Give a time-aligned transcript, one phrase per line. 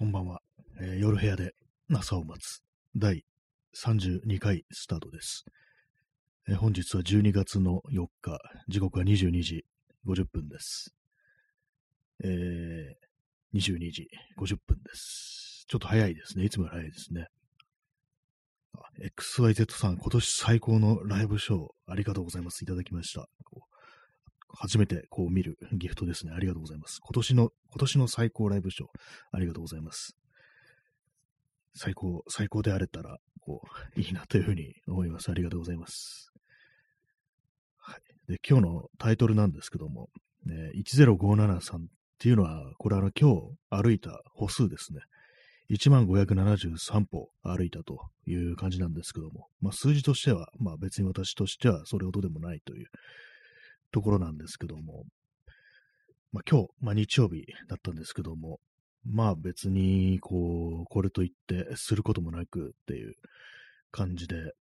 [0.00, 0.40] こんばんは。
[0.80, 1.52] えー夜部屋で
[1.92, 2.62] 朝を待つ
[2.96, 3.22] 第
[3.76, 5.44] 32回スタートです。
[6.48, 9.66] えー本日は12月の4日、時刻は22時
[10.06, 10.94] 50分です。
[12.24, 14.08] えー、22時
[14.38, 15.66] 50分です。
[15.68, 16.46] ちょっと早いですね。
[16.46, 17.26] いつも早いですね。
[19.18, 22.64] XYZ さん、今年最高のライブショー、ありがとうございます。
[22.64, 23.28] いただきました。
[23.44, 23.66] こ
[24.54, 26.32] 初めてこう見るギフトですね。
[26.34, 26.98] ありがとうございます。
[27.02, 28.88] 今年の、今年の最高ライブショー、
[29.32, 30.16] ありがとうございます。
[31.74, 33.62] 最高、最高であれたら、こ
[33.96, 35.30] う、いいなというふうに思います。
[35.30, 36.32] ありがとうございます。
[37.78, 38.00] はい。
[38.28, 40.10] で、今日のタイトルなんですけども、
[40.44, 41.80] ね、10573っ
[42.18, 45.00] ていうのは、これあの、今日歩いた歩数ですね。
[45.70, 52.86] 1573歩歩いたという感じなんですけども、まあ数字としては、まあ別に私としてはそれほどでもないという
[53.90, 55.04] ところなんですけども、
[56.32, 58.60] まあ今日、まあ日曜日だったんですけども、
[59.04, 63.14] まあ別に、こう、これといってすることもなくっていう
[63.90, 64.52] 感じで、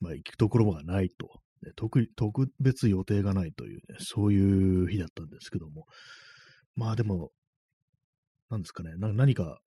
[0.00, 1.28] まあ行くところがないと、
[1.76, 5.86] 特特別予定がないというね、そういう日だったんですけども、
[6.76, 7.32] まあでも、
[8.48, 9.60] なんですかね、何か、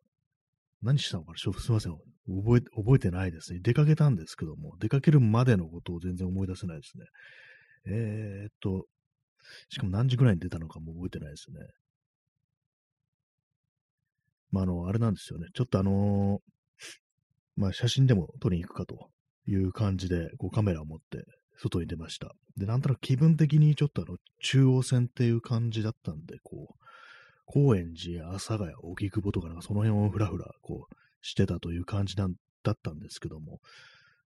[0.82, 1.38] 何したのかな？
[1.38, 1.94] ちょっとすみません。
[2.28, 3.60] 覚え、覚えてないですね。
[3.62, 7.06] 出かけたんですけども、出かけるまでのことを全然思い出せないですね。
[7.88, 8.86] えー、っと、
[9.70, 11.60] しかも何時ぐらいに出たのかも覚えてないですね。
[14.52, 15.48] まあ、あの、あれなんですよね。
[15.54, 16.54] ちょっとあのー
[17.56, 19.10] まあ、写真でも撮りに行くかと
[19.48, 21.26] いう感じで、こうカメラを持って
[21.58, 22.32] 外に出ました。
[22.58, 26.86] で、なんとなく気分的にちょっとあの、中央線っていう感じだったんで、こう、
[27.46, 32.30] 高円寺や阿佐ヶ谷、荻窪とかなんかその辺をふらふら、こう、してたという感じだっ
[32.82, 33.60] たんですけども、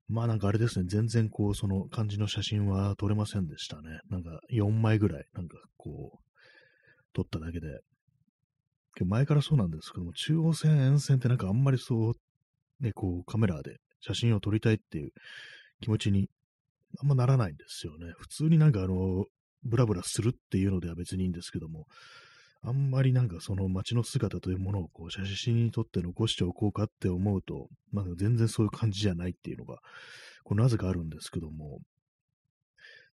[0.08, 3.98] まあなんかあれですね、全然こう、その感じの写真は撮れませんでしたね。
[4.08, 6.18] なんか4枚ぐらい、なんかこう、
[7.12, 7.80] 撮っただけで。
[9.04, 12.14] 前からそうなんですけども、中央線沿線ってなんかあんまりそう、
[12.80, 15.10] ね、こうカメラで写真を撮りたいっていう
[15.80, 16.30] 気持ちに
[17.02, 18.12] あんまならないんですよね。
[18.18, 19.26] 普通になんかあの、
[19.64, 21.86] ブラブラするっていうのでは別にいいんですけども、
[22.62, 29.78] あんまりなんかその街の姿というものをこう写真に撮って残しておこうかって思うと、まあ全然そういう感じじゃないっていうのが、
[30.44, 31.80] こうなぜかあるんですけども、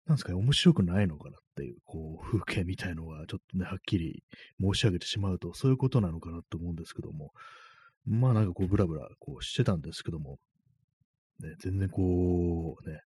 [0.05, 4.23] なんですかね、面白くないのかなっていう、こう、風景みたいのがちょっとね、はっきり
[4.61, 7.31] 申し上げてしまうと、そういうことなのかなと思うんですけども、
[8.05, 10.39] まあなんかこう、ブラブラこうしてたんですけども、
[11.39, 12.99] ね、全然こう、ね、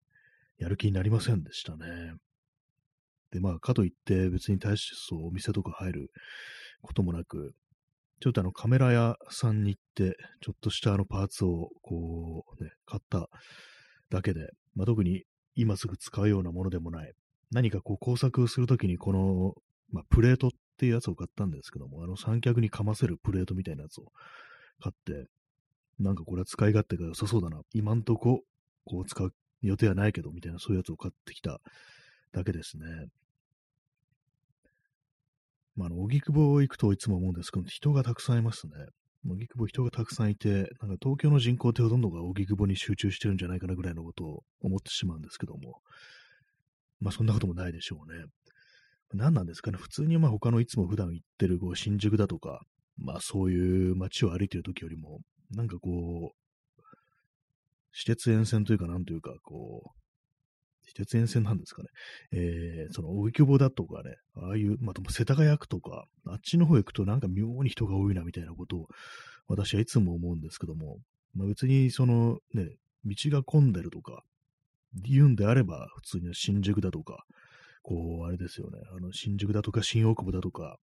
[0.58, 2.14] やる気になりませんでしたね。
[3.36, 6.10] で、まあ、かといって別に大してそうお店とか入る
[6.82, 7.52] こともなく、
[8.20, 13.28] ちょっとあのカメラ屋さんに行って、ちょっとしたあのパーツをこうね、買った
[14.10, 15.24] だけで、まあ、特に
[15.54, 17.12] 今すぐ使うようなものでもない、
[17.50, 19.52] 何かこう工作するときにこの、
[19.92, 24.04] まあ、プレートっていうやつを買ったんですけども、あの三脚にかませるプレートみたいなやつを
[24.82, 25.28] 買って、
[25.98, 27.60] なんかこれは使い勝手が良さそうだな。
[27.74, 28.40] 今んとこ、
[28.84, 29.32] こう使う
[29.62, 31.60] 予定はないけど、みたいなそういうやつを買ってきた
[32.32, 32.84] だけですね。
[35.76, 38.72] まあ、あの、荻窪行くといつも思うんですけど、人がたくさんいますね。
[39.28, 45.80] 荻窪人がたくさんいて、なんか東京の人口ってほとんどが荻窪に集中してるんじゃないかなぐらいのことを思ってしまうんですけども、
[47.00, 48.24] まあそんなこともないでしょうね。
[49.12, 52.60] 何なんですかね、普通にまあ他のいつも普段行ってるこう新宿だとか、
[52.96, 55.20] まあそういう街を歩いてる時よりも、
[55.50, 56.82] なんかこう、
[57.92, 60.05] 私鉄沿線というかなんというか、こう、
[60.96, 61.88] 鉄沿線なんですかね。
[62.32, 68.88] えー、その、荻窪だとかね、ああいう、まあ、でも世田谷区とか、あっちの方行くとなんか妙に人が多いなみたいなことを、
[69.48, 70.98] 私はいつも思うんですけども、
[71.34, 72.70] まあ、別にそのね、
[73.04, 74.22] 道が混んでるとか、
[74.94, 77.24] 言うんであれば、普通に新宿だとか、
[77.82, 80.78] こう、あれですよね、あの、新宿だとか、新大久保だとか、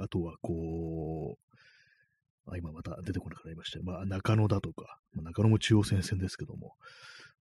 [0.00, 1.52] あとはこう、
[2.50, 3.80] あ今また出てこなくなりました。
[3.82, 6.74] まあ、中野だとか、まあ、中野も中央線線ですけども、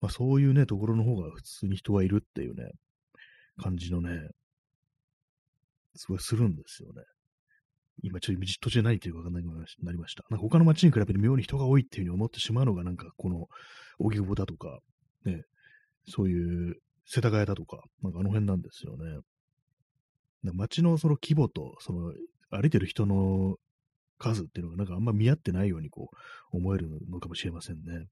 [0.01, 2.71] まあ、そういうね、ところの方が普通に人がいるっていうね、
[3.63, 4.31] 感じのね、
[5.95, 7.03] すごいするんですよね。
[8.03, 9.47] 今ちょっと途中で何言ってるかわかんなく
[9.83, 10.25] なりました。
[10.31, 13.47] なんか他の街に比べて妙に人が多いっていうふうに思ってしまうのが、なんかこの、
[13.99, 14.79] 荻窪だとか、
[15.27, 15.43] ね、
[16.09, 19.21] そういう世田谷だとか、なんかあの辺なんですよね。
[20.55, 22.13] 街のその規模と、その
[22.51, 23.57] 歩いてる人の
[24.19, 26.11] 数っていうのがなんかあんま見合ってないようにこ
[26.53, 28.07] う思えるのかもしれませんね。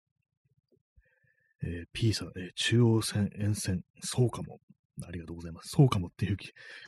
[1.63, 4.59] えー、P さん、えー、中央線沿線、そうかも。
[5.07, 5.69] ありがとうございます。
[5.69, 6.37] そうかもっていう、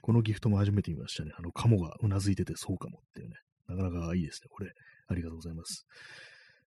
[0.02, 1.30] このギフトも初めて見ましたね。
[1.38, 3.36] あの、カモがうなずいてて、そうかもっていうね。
[3.68, 4.48] なかなかいいですね。
[4.50, 4.72] これ、
[5.06, 5.86] ありがとうございます。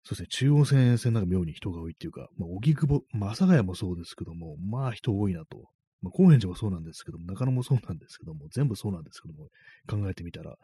[0.04, 5.68] そうですね、中央線沿線なんか妙に人が多いっていうか、まあ、荻窪、まあ、阿佐ヶ谷もそうですけども、まあ人多いなと。
[6.00, 9.48] まあ、高円寺もそうなんですけども、中野もそうなんですけども、全部そうなんですけども、
[9.88, 10.56] 考えてみたら、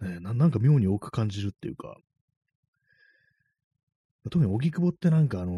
[0.00, 1.96] ねな、なんか妙に多く感じるっていうか、
[4.24, 5.52] 特に荻窪ってなんかあの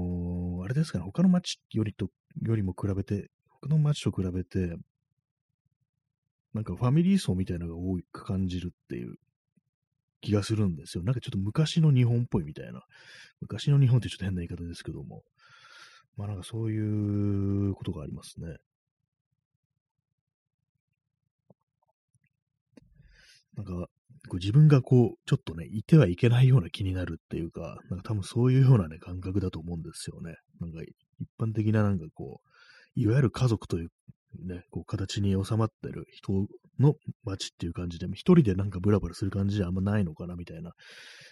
[0.61, 2.09] ーあれですかね、他の街よりと、
[2.43, 4.77] よりも比べて、他の街と比べて、
[6.55, 9.17] なんかファミリー層みたいなのが多く感じるっていう
[10.21, 11.05] 気がするんですよ。
[11.05, 12.83] なんかちょっと昔の日本っぽいみたいな。
[13.41, 15.23] 昔の日本ってちょっと変な言い方ですけども。
[16.17, 16.79] まあなんかそうい
[17.71, 18.57] うことがありますね。
[23.57, 23.89] なんか、
[24.29, 30.37] こう自分がこう、ちょっとね、いてはいけないような気になるっていうか、なんか多分そういうようなね、感覚だと思うんですよね。
[30.61, 33.89] なんか一般的ななんかこう、いわゆる家族という
[34.43, 36.33] ね、こう形に収まってる人
[36.79, 36.95] の
[37.25, 40.73] 街っていう感じで、一人でなんかブラブラする感じじゃあんまないのかなみたいな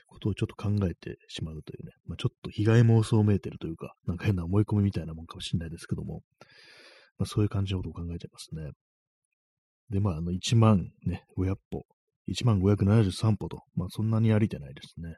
[0.07, 6.23] ことをちょっと考えてしまうというね、まあ、ちょっと被害妄想をめいてるというか、なんか変な思い込みみたいなもんかもしれないですけども、
[7.19, 8.71] まあ、そういう感じのことを考えちゃいますね。
[9.91, 11.85] で、まあ、あの、1万ね、500歩、
[12.29, 15.17] 1万573歩と、まあ、そんなに歩いてないですね。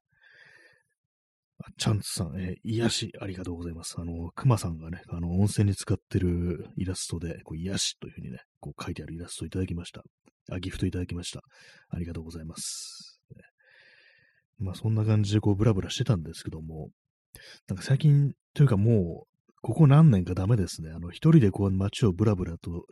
[1.79, 3.97] チャンツさん、えー、癒し、ありがとうございます。
[3.99, 10.03] あの、熊さんがね、あの、温泉に使ってるイラストで、こう癒しというふうにね、こう書いてあるイラストをいただきました。
[10.51, 11.43] あ、ギフトいただきました。
[11.91, 13.21] ありがとうございます。
[14.59, 16.91] まあ、そんな感じでこう、ブラブラしてたんですけども、
[17.69, 20.91] なんか最近、というかもう、ここ何年かダメですね。
[20.91, 22.85] あの、一人でこう街をブラブラと、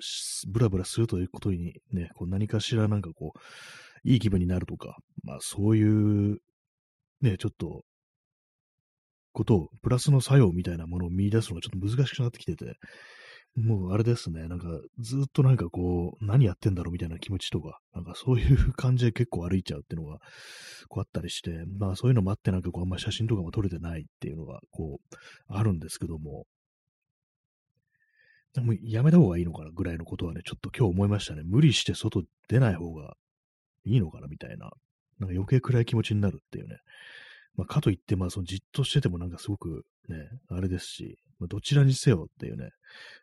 [0.48, 3.38] ブラブラするということにね、こう何かしらなんかこう、
[4.04, 6.38] いい気分になるとか、まあそういう、
[7.20, 7.82] ね、ちょっと
[9.32, 12.76] ことを、プラスの作用みたいなものを見出すのがちょっと難しくなってきてて、
[13.54, 14.66] もうあれですね、なんか
[14.98, 20.18] ずっとなんかこう、何やってんだろうみたいな気持ちとか、なんかそういう感じで結構歩いちゃうっていうのが、
[20.88, 25.16] こうあったりして、まあそういうのもあってなんかこうあんま写真とかも撮れてないっていうのが、こう、
[25.48, 26.46] あるんですけども、
[28.54, 31.42] でもやめた方がいいのかなぐらいのことはね、ちょっと今日思いましたね。
[31.42, 33.14] 無理して外出ない方が
[33.84, 34.28] いいのかな？
[34.28, 34.70] みたいな。
[35.18, 36.78] なんか余計暗い気持ちになるっていうね。
[37.56, 40.16] まあ、かといって、まあ、そのじっとしててもなんかすごくね、
[40.48, 42.70] あれですし、まあ、どちらにせよっていうね、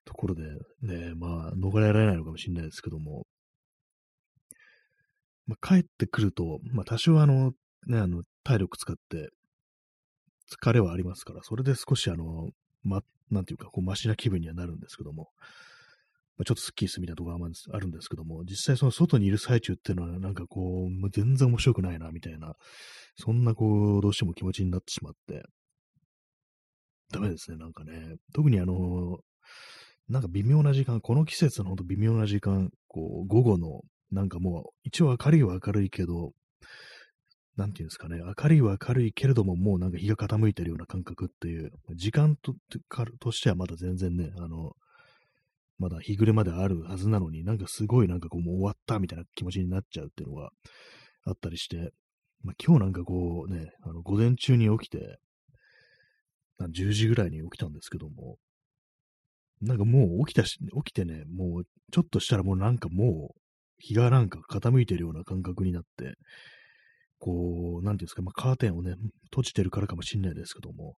[0.06, 0.44] ところで
[0.82, 3.26] ね、まあ、逃れられないのかもしれないですけども、
[5.48, 7.54] まあ、帰ってくると、まあ、多少あの、
[7.88, 9.30] ね、あの、体力使って、
[10.52, 12.50] 疲れはありますから、それで少しあの、
[12.84, 13.02] ま、
[13.32, 15.30] なんていうか、こう、マシな気分にはなるんですけども、
[16.40, 22.56] まあ、ちょっとスッキリするみたいなところがあるんですけども、実際その外にいる最中っていうのは、なんかこう、ま全然面白くないな、みたいな
[23.18, 25.44] そんなこう、どうしても気持ちになってしまって、
[27.12, 28.16] ダメですね、なんかね。
[28.34, 29.20] 特にあの、
[30.08, 33.82] なんか微妙な時間、この季節のほんと微妙な時間、こう、午後の、
[34.12, 36.32] なんかもう、一応明るいは明るいけど、
[37.58, 42.56] なんていうんですかね、明るいは明るいけれども、もうなんか日が傾いてるような感覚っていう、時間と
[43.20, 44.76] としてはまだ全然ね、あの、
[45.80, 50.50] まだ日暮れまであるはずなのに、なんかすごいなんかこうもう終わったみたいな気持ちになっちゃうっていうのが
[51.26, 51.92] あったりして、
[52.44, 55.20] まあ、今日なんかこうね、あの午前中に起きて、
[56.62, 58.38] 10時ぐらいに起きたんですけども、
[59.62, 63.42] なんかもう起きたし、起きてね、もうちょっとしたらもうなんかもう
[63.78, 66.16] 日がなんか傾いてるような感覚になって、
[67.20, 68.96] こう、なんていうんですか、まあ、カーテンをね、
[69.26, 70.96] 閉じてるからかもしんないですけども、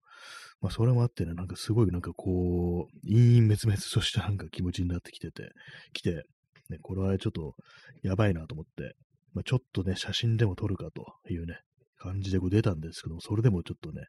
[0.62, 5.50] まあ、それもあってね、なんかすごいなんかこう、陰陰滅滅としたなんか気持ちになってきてて、
[5.94, 6.24] 来て、
[6.70, 7.56] ね、これはちょっと
[8.04, 8.96] やばいなと思って、
[9.34, 11.60] まあ、ちょっとね、写真でも撮るかというね、
[11.98, 14.04] 感じでこう出たんですけども、それでもちょっとね、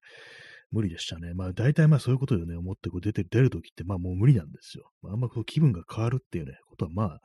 [0.70, 1.34] 無理でしたね。
[1.34, 4.90] まあ大体まあそういうことをね、思ってこう出て、出るときってまあもう無理なんですよ。
[5.02, 7.20] まあ、あんまこう気分が変わるっていうね、ことはまあ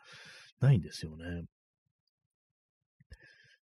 [0.59, 1.43] ないんですよね。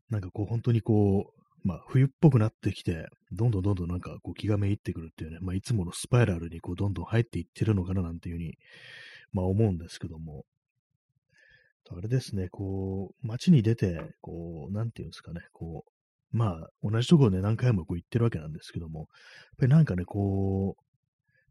[0.10, 8.58] なんかこう本当にこう、まあ冬っぽくなってきて、どんどんどんどんなんかこう気がめいってくるっていうね、まあいつものスパイラルにこうどんどん入っていってるのかななんていうふうに、
[9.34, 10.46] まあ思うんですけども、
[11.92, 19.08] あれですね、こう、街に出て、こう、なんていうんですかね、こう、まあ、同じところで何回もこう行ってるわけなんですけども、やっ
[19.60, 20.84] ぱりなんかね、こう、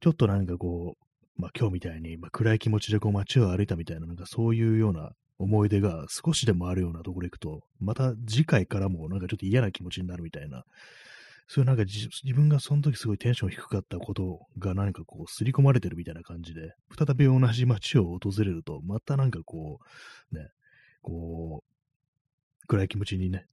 [0.01, 5.13] ちょっとなんかこう、まあ今日みたいに、まあ、暗い気持ちでこう街を歩いたみたいな、なんかそういうような
[5.45, 10.65] 思い出が少しでもあるようなところ行くと、また次回からもなんかちょっと嫌な気持ちになるみたいな、
[11.47, 19.79] そういうなんか自分がその時すごいテンション低かったことが何かこう刷り込まれてるみたいな感じで、再び同じ街を訪れると、またなんかこ
[20.33, 20.49] う、ね、
[21.03, 23.47] こう、暗い気持ちにね、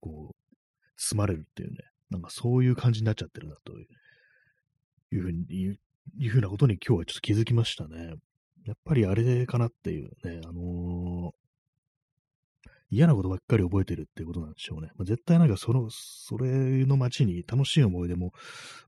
[0.00, 0.54] こう、
[0.96, 1.76] 包まれるっていうね、
[2.10, 3.72] なんかそういう感じになっちゃってるなと
[5.14, 5.44] いうふうに、
[6.18, 8.14] いうふうなことに今日はちょっと気づきましたね。
[8.64, 11.44] やっぱりあれかなっていうね、あのー、
[12.90, 14.88] 嫌なことばっかり覚えてるっていうことなんでしょうね。
[14.96, 18.32] まあ、絶対なんかその、それの街に楽しい思い出も、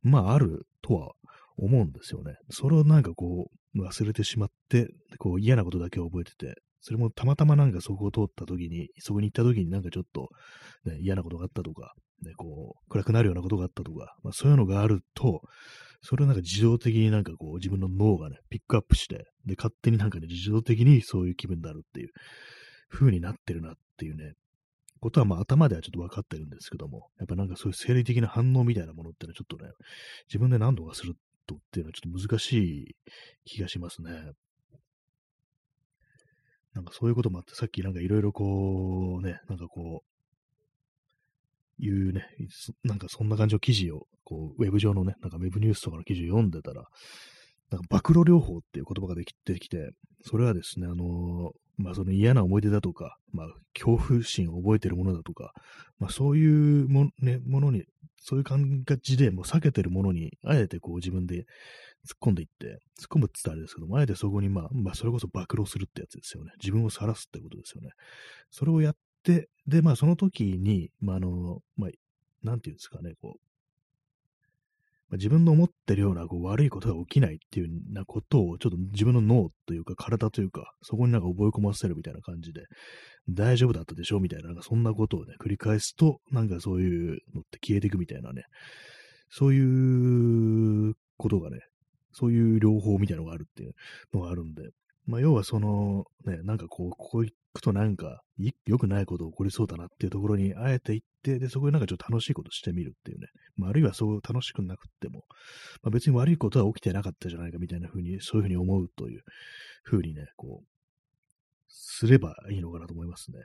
[0.03, 1.13] まああるとは
[1.57, 2.37] 思うんですよね。
[2.51, 10.29] それをなんかこう、忘れてしまって、こう嫌なことだけ覚えてて、それもたまたまなんかそこを通った時に、そこに行った時になんかちょっと、
[10.85, 15.43] ね、嫌なことがあったとか、ね、こう、暗くなるようなことがあったとか、まあそういうのがあると、
[16.09, 22.11] それをなんか自動的になんかこう自分の脳がね、ピックアップして、で、勝手になんかね、自動的にそういう気分になるっていう
[22.89, 24.35] 風になってるなっていうね、
[25.01, 29.73] ことはまあ頭ではちょっと分かってるんですけども、やっぱなんかそういう生理的な反応みたいなものってのはちょっとね、
[30.29, 31.17] 自分で何度かする
[31.49, 32.97] とっていうのはちょっと難しい
[33.45, 34.13] 気がしますね。
[36.73, 40.16] なんかそういうこともあって、さっきなんかいろいろこうね、なんかこう、
[41.79, 42.27] いうね、
[42.85, 46.85] なんかそんな感じの記事を、こう、ウェブ上のね、なんかウェブニュースとかの記事を読んでたら、
[47.71, 49.91] なんか暴露療法っていう言葉ができてきて、
[50.23, 55.53] それはですね、あのー、まあその嫌な思い出だとか、まあ恐怖心を覚えてるものだとか、
[55.99, 57.85] まあそういうも,、ね、ものに、
[58.19, 61.45] そういう感じでもう避けてるものに、あえてこう自分で突っ
[62.21, 62.79] 込んでいって、突っ
[63.11, 66.53] 込むって言ったらあれですけども、あえてそこにまあ、まあそれこそ暴露するってやつですよね。
[66.61, 67.91] 自分を晒すってことですよね。
[68.51, 68.97] それをやっ
[69.67, 71.91] で、まあ、その時に、まあ、あの、まあ、
[72.43, 73.41] なんていうんですかね、こう、
[75.09, 82.63] まあ、自分の思ってるようなこう悪いことが起きないっていうなことを、ちょっと自分の脳というか体というか、そこになんか覚え込ませるみたいな感じで、
[83.29, 88.43] 大丈夫だったでしょみたいな、なんかそんなことをね、繰り返すと、なんかそういうのって消えていくみたいなね、
[89.31, 91.61] そういうことがね、
[92.13, 93.73] そういう療法みたいなのがあるっていう
[94.13, 94.71] のがあるんで、
[95.07, 98.23] まあ、要はその、ね、なんかこう、ここ行くとなんか、
[98.67, 103.29] 良くないこと起こりそうだなっていうところに、あえて行って、で、そこでなんかちょっと楽しいことしてみるっていうね。
[103.57, 105.25] まあ、あるいはそう楽しくなくっても、
[105.83, 109.23] まあ、別に悪いことは起きてなかったじゃないかみたいな風に、そういう風に思うという
[109.85, 110.67] 風にね、こう、
[111.69, 113.39] すればいいのかなと思いますね。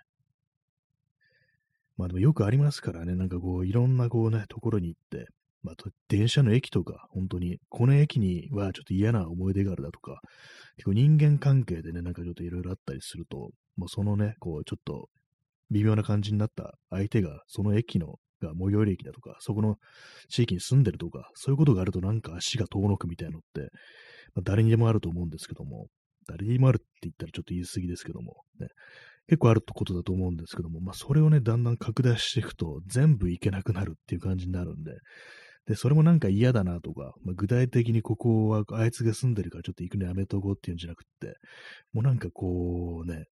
[1.98, 5.28] まあでもよくありますからね、なんかこう、いろんなこうね、ところに行って、
[5.64, 5.76] まあ、
[6.08, 10.20] 電車の駅とか、本当に、この駅にはちょっと嫌な思い出があるだとか、
[10.78, 15.10] 結構人間関係でね、なんかちょっといろいろあったりすると、もうそのね、こう、ちょっと
[15.70, 19.76] 微妙な感じになった相手が、その駅の、が最寄り駅だとか、そこの
[20.28, 23.70] 地域に住んでるとか、そういうことがあるとなんか足が遠のくみたいなのって、
[24.34, 25.88] まあ、誰にでもあると思うんですけども、
[26.28, 28.68] 誰にもあるって言ったらちょっと言い過ぎですけども、ね、
[29.28, 34.92] 結構あることだと思うんですけども、まあそれをね、だんだん拡大していくと全部いけなくなるっていう感じになるんで、
[35.68, 41.38] で、それもなんか嫌だなとか、まあ、具体的にここはあいつが住んでるからちょっと行くのやめとこうっていうんじゃなくって、
[41.94, 43.26] もうなんかこうね、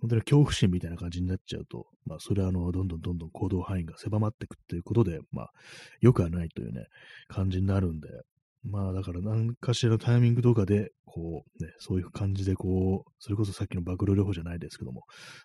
[0.00, 5.50] 本当に恐怖心みたいな感じになっちゃうと、まあ、それはあの、どんどんどんどん行動範囲が狭まっていくっていうことで、まあ、
[6.00, 6.86] 良くはないというね、
[7.28, 8.08] 感じになるんで、
[8.64, 15.02] まあ、だから何かしらのタイミングとかで、こう、ね、そういう感じで、こう、それこそさっきの暴露療法じゃないですけども、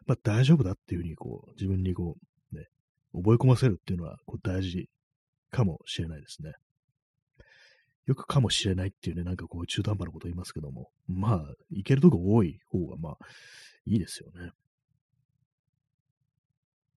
[0.08, 2.16] まあ、大丈夫だっていうふうに、こう、自分にこ
[2.52, 2.66] う、ね、
[3.14, 4.90] 覚え込ませるっていうのは、こう、大事
[5.50, 6.54] かもしれないですね。
[8.06, 13.18] よくかもしれないっていうね、なんかこう中途半端なこと言いますけども、まあ、いけるとこ多い方がまあ、
[13.86, 14.52] いいですよね。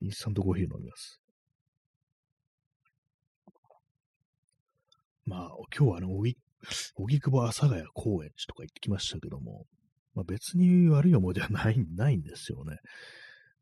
[0.02, 1.20] インスタントコーヒー飲みます。
[5.26, 6.36] まあ、今日はね、おぎ、
[6.96, 9.66] おぎくぼ阿佐ヶ谷公園とか行ってきましたけども、
[10.14, 12.78] まあ別に悪い思い出はない、ないんですよね。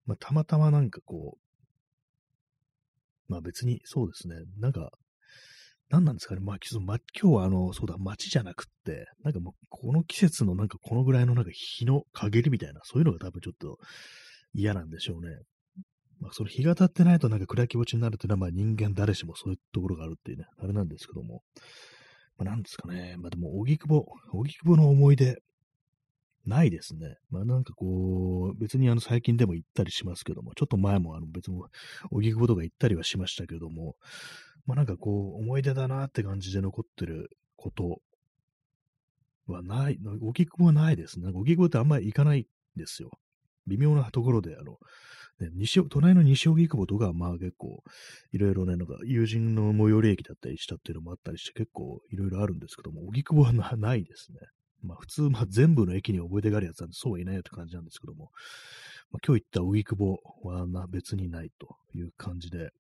[0.07, 1.48] まあたまたまなんかこう、
[3.29, 4.37] まあ別にそうですね。
[4.59, 4.91] なんか、
[5.91, 6.41] 何なんですかね。
[6.43, 13.79] まあ、今日はあの、そうだ、街じゃなくって、なんかもう、この季節のなんかこのぐらいのなんか日の陰りみたいな、そういうのが多分ちょっと
[14.53, 15.37] 嫌なんでしょうね。
[16.21, 21.43] まあ、その日が経ってないとなんか暗い気持ちになるっていうのは、まあ人間誰しもそういうところがあるっていうね、あれなんですけども。
[22.37, 23.17] まあ、なんですかね。
[23.19, 25.39] まあでも、荻窪、荻窪の思い出、
[26.47, 27.17] ないですね。
[27.31, 31.61] まあなんかこう、別にあの最近でも行ったりしますけども、ちょっと前もあの別に
[32.11, 33.97] 荻窪とか行ったりはしましたけども、
[34.67, 38.01] まあなんかこう、思い出だなって感じで残ってること
[39.47, 41.31] はない、荻窪はないですね。
[41.33, 42.45] 荻窪ってあんまり行かないん
[42.77, 43.11] ですよ。
[43.67, 44.79] 微妙なところで、あの、
[45.41, 47.83] ね、西、隣の西荻窪とかはまあ結構、
[48.33, 54.41] いろいろね、なんか友人の最寄り駅だったりしたっていうのもあったりして結構いろいろあるんですけども、荻窪はないですね。
[54.83, 58.31] まあ普通、まあ全部の駅に覚えてがあるやつなんでそうはいないよって感じなんですけども、
[59.11, 62.71] まあ、今日行った荻窪はな別にないという感じで、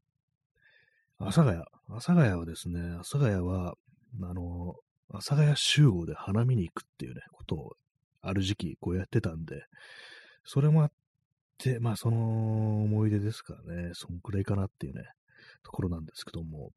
[1.18, 3.74] 阿佐ヶ谷、阿佐ヶ谷はですね、阿佐ヶ谷は、
[4.22, 4.74] あの、
[5.10, 7.72] 阿佐ヶ谷集合で花見に行くっていうね、ことを
[8.20, 9.62] ある時期こうやってたんで、
[10.44, 10.92] それもあっ
[11.58, 15.04] て、まあその思い出ですからね、そんくらいかなっていうね、
[15.64, 16.70] ところなんですけども、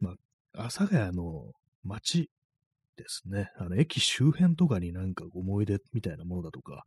[0.00, 0.14] ま
[0.54, 2.30] あ、阿佐ヶ谷の街
[2.98, 3.50] ですね。
[3.56, 6.82] あの、駅周辺とかになんか思い出みたいなものだとか、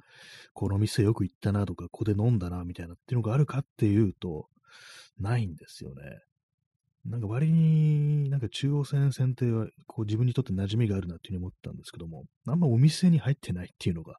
[0.54, 4.48] この店よく行ったなとか、ここで飲んだなみたいなっていうのがあるかっていうと、
[5.20, 6.20] ないんですよね。
[7.06, 14.18] なんか割に、なんか中央線線っては、こう自分にとって馴染みがあるなっていうふうに思ったんですけども、あんまお店に入ってないっていうのが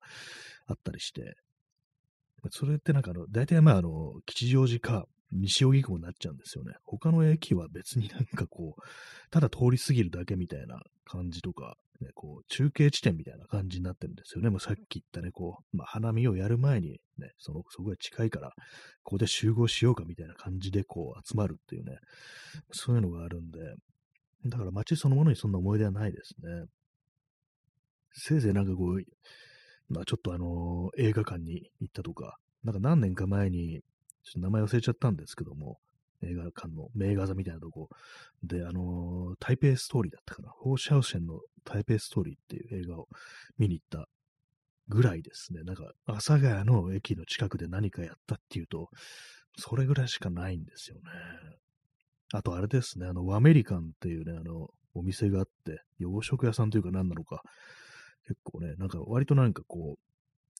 [0.66, 1.34] あったりして、
[2.50, 6.74] それってなんかあの、大体まああの、吉祥寺か西荻窪になっちゃうんですよね。
[6.84, 8.82] 他の駅は別になんかこう、
[9.30, 14.50] ただ通り過ぎるだけみたいな感じとか、ね、こう、中継地点みたいな感じになってるんですよね。
[14.50, 18.50] もうさっき言ったね、こう、まあ、花見をやる前にね、その、そこが近いから、
[19.02, 21.96] ここで集合しようかみたいな感じでこう、集まるっていうね、
[22.72, 23.58] そういうのがあるんで、
[24.46, 26.64] だから街そのものにそんな思い出はないですね。
[28.14, 29.02] せいぜいなんかこう、
[29.88, 33.80] まあちょっとあのー、映画館に行ったとか、なんか何年か前に、
[34.24, 35.78] ちょっと名前忘れちゃったんですけども、
[36.22, 37.88] 映画館の名画座みたいなとこ
[38.42, 40.50] で、あのー、台北ストーリーだったかな。
[40.50, 43.08] ホーシャウシェンの台北ストーリーっていう映画を
[43.58, 44.08] 見に行った
[44.88, 45.62] ぐらいですね。
[45.64, 48.88] なんか、阿佐ヶ谷の駅の近くで何かやったっていうと、
[49.58, 51.02] それぐらいしかないんですよね。
[52.32, 57.42] あとあれですね、あの、ワメリカンっていうね、あの、お店があって、洋食屋さんというか何なのか、
[58.26, 60.11] 結構ね、なんか割となんかこう、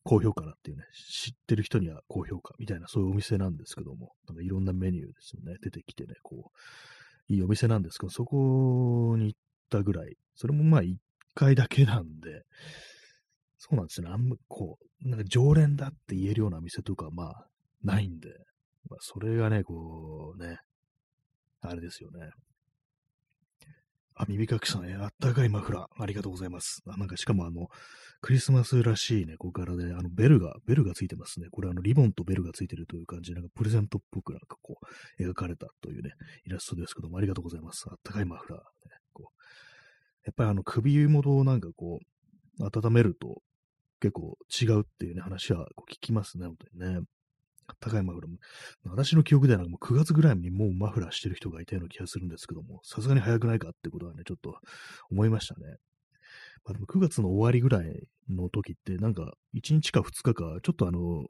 [0.05, 6.51] 高評価なっていうね、知ってる人には高評価みたいなそういうお店なんですけども、なんかいろんなメニューですよね、出てきてね、こ
[7.31, 9.41] う、いいお店なんですけど、そこに行っ
[9.71, 10.99] たぐらい、それもまあ一
[11.35, 12.43] 回だけなんで、
[13.59, 17.47] そうなんですね、あんまこう、なんか常連だって言えるような店とかまあ
[17.85, 18.29] ないんで、
[18.91, 20.59] まあそれがね、こうね、
[21.61, 22.31] あれですよね。
[24.15, 26.83] あ、耳かきさん、え、あったかいマフラー、ありがとうございます。
[26.87, 27.69] あ、なんかしかもあの、
[28.21, 31.49] クリスマスらしいね、ここからで、あの、ベルが、ベルがついてますね。
[31.51, 34.77] これあの、リボンとベルがついてるという感じで、なんかプレゼントっぽくなんかこ
[35.19, 36.11] う、描かれたというね、
[36.47, 37.87] イラストですけども、ありがとうございます。
[37.91, 38.65] あったかいマフラー、ね。
[39.13, 39.43] こう
[40.25, 41.99] やっぱりあの、首元をなんかこ
[42.61, 43.43] う、温めると、
[44.01, 47.01] 結構違うっていうね、話はこう聞きますね、本当にね。
[47.81, 48.39] 高いマフラーも、
[48.85, 54.57] 私の記憶ではもう9月ぐらいにもうマフラーしてる人がいたような気がするんですけども、さすがに早くないかってことはね、ちょっと
[55.11, 55.77] 思いましたね。
[56.65, 61.27] まあ、でも9月の終わりぐらいの時って、なんか1日か2日か、ちょっとあの、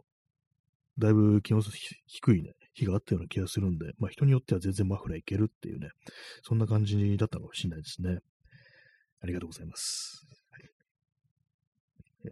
[0.98, 1.62] だいぶ気温
[2.06, 5.88] 低いね、日があったような気がするんで、まあ人によっては全然マフラーいけるっていうね、
[6.42, 8.18] そんな感じだったのかもしれないですね。
[9.22, 10.26] ありがとうございます。
[12.24, 12.28] え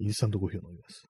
[0.00, 1.04] ー、インスタントコーヒーを飲みます。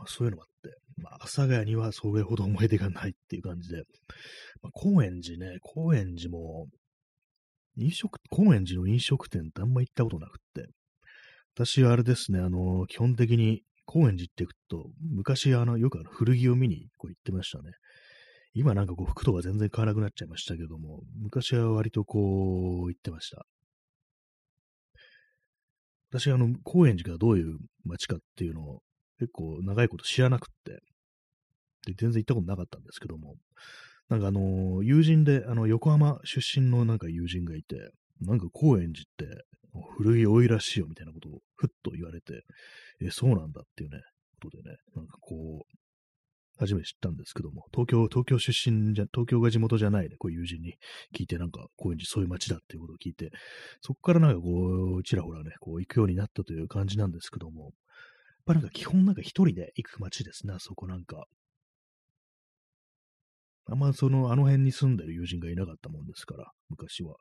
[0.00, 3.82] まあ、そういうのもあって、まあ、阿佐ヶ谷にはそれほど思い出がないっていう感じで、
[4.62, 6.68] まあ、高円寺ね、高円寺も、
[7.76, 10.70] 飲食、高円寺の飲食店ってあんま行ったことなくって、
[11.54, 17.72] 私はあれですね、あの、基本的に高円寺って行くと、昔あの、よくあの古着を見にこう行ってましたね。
[18.54, 23.44] 今なんかこう服とか全然買わなくなっちゃいましたけども、昔は割とこう行ってました。
[26.10, 28.80] 私あの、高円寺がどういう街かっていうのを
[29.20, 30.80] 結構長いこと知らなくって、
[31.86, 33.36] で、全然行ったことなかったんですけども、
[34.08, 37.76] なんかあの、友人で、あの、横浜出身のなんか友人がいて、
[38.22, 39.44] なんか高円寺って
[39.96, 42.42] 古い多いらしいよみたいなことをふっと言われて、
[43.02, 44.00] え、そうなんだっていうね、
[44.42, 45.76] ことでね、なんかこう、
[46.58, 50.74] 初めて知ったんですけども、東京、東京出身じゃ、東京が地元じゃないね、こういう友人に
[51.16, 53.30] 聞いて、なんか、高円寺そういう街だっていうことを聞いて、
[53.80, 57.72] そこからなんかこう、ちらほらね、こう行くようになったという感じなんですけども、
[58.50, 61.26] ぱなんか基本なんか一人で行く街ですね、あそこなんか。
[63.66, 67.16] あんまその、あの辺に住んでる友人がいなかったもんですから、昔は。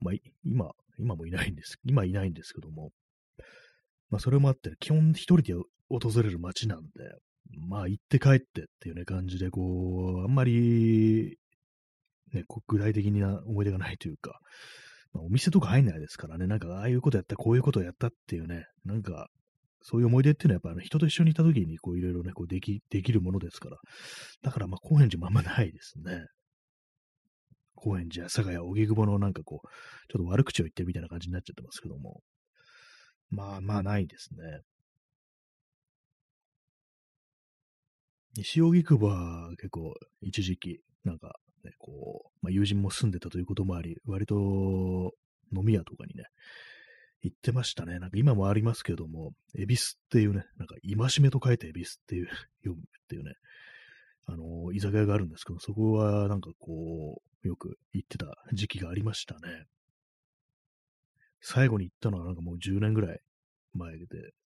[0.00, 1.76] まあ、今、今もいないんです。
[1.84, 2.90] 今いないんですけども。
[4.08, 5.54] まあ、それもあって、基本一人で
[5.88, 6.88] 訪れる街なんで、
[7.68, 11.36] まあ、行って帰ってっていうね、感じで、こう、あんまり、
[12.32, 14.40] ね、具体的な思い出がないというか、
[15.12, 19.28] まあ、お店とか入んないですからね、なんか、ああいうことやった、こういうことやったっていうね、なんか、
[19.82, 23.78] そういう思い出っていうのはやっぱあの人と一緒にいた時にこういろいろね、こうでき、できるものですから。
[24.42, 26.26] だからまあ高円寺もあんまないですね。
[27.74, 29.68] 高円寺、阿佐ヶ谷、荻窪のなんかこう、
[30.12, 32.20] ちょっと悪口を言ってるみたいな感じになっちゃってますけども。
[33.30, 34.60] まあまあないですね。
[38.36, 41.32] 西荻窪は結構一時期、なんか
[41.64, 44.34] ね、こう、まあ友人も住んでたということもあり、割と
[45.56, 46.24] 飲み屋とかにね、
[47.22, 47.98] 言ってましたね。
[47.98, 52.28] なんか今もありますけども、恵比寿っていうね、なんか戒めと書いて恵比寿っていう、
[52.64, 53.34] 読むっていうね、
[54.26, 59.66] あの、居酒屋があるんですけど、そこはなんかこう、よく行ってた時期がありましたね。
[61.40, 63.20] 最後に行ったのはなんかもう10年ぐらい
[63.74, 64.06] 前で、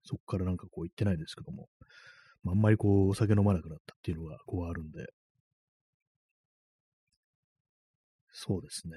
[0.04, 1.68] そこからなんかこう行ってないんですけども、
[2.46, 5.06] あんまりこうお酒飲まなくなったっていうのがこうあるんで、
[8.30, 8.94] そうですね。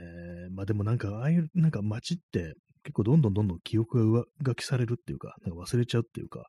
[0.51, 6.45] まあでもなんか、ああいう、なんか街って結構どんどんどんどん記憶が上書きされるっていうか、なんか忘れちゃうっていうか、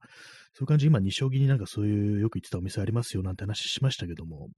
[0.55, 4.49] そういう感じ、今、西荻になんかそういうよく言ってたお店ありますよなんて話しましたけども、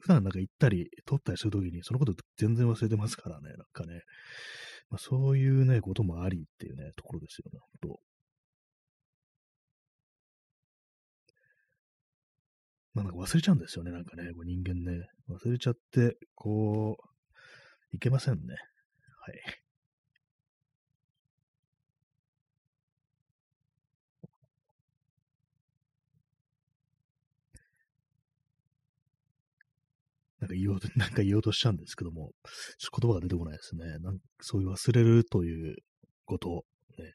[0.00, 4.02] 普段なんか行ったり、撮ったりするときに、そのこと全然忘れてますからね、なんかね。
[4.90, 8.00] まあ、そういうね、こともありっていうね、ところですよね、本当
[12.94, 15.08] まあなんか忘れちゃうんですよね、なんかね、こう人間ね。
[15.28, 18.54] 忘れちゃって、こう、いけませんね。
[19.20, 19.63] はい。
[30.44, 32.32] なんか言おうと、なんか言おうとしちゃうんですけども、
[32.78, 33.98] ちょっと言葉が出てこないですね。
[34.00, 35.76] なんそういう忘れるという
[36.26, 36.64] こと
[36.98, 37.14] ね。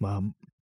[0.00, 0.20] まあ、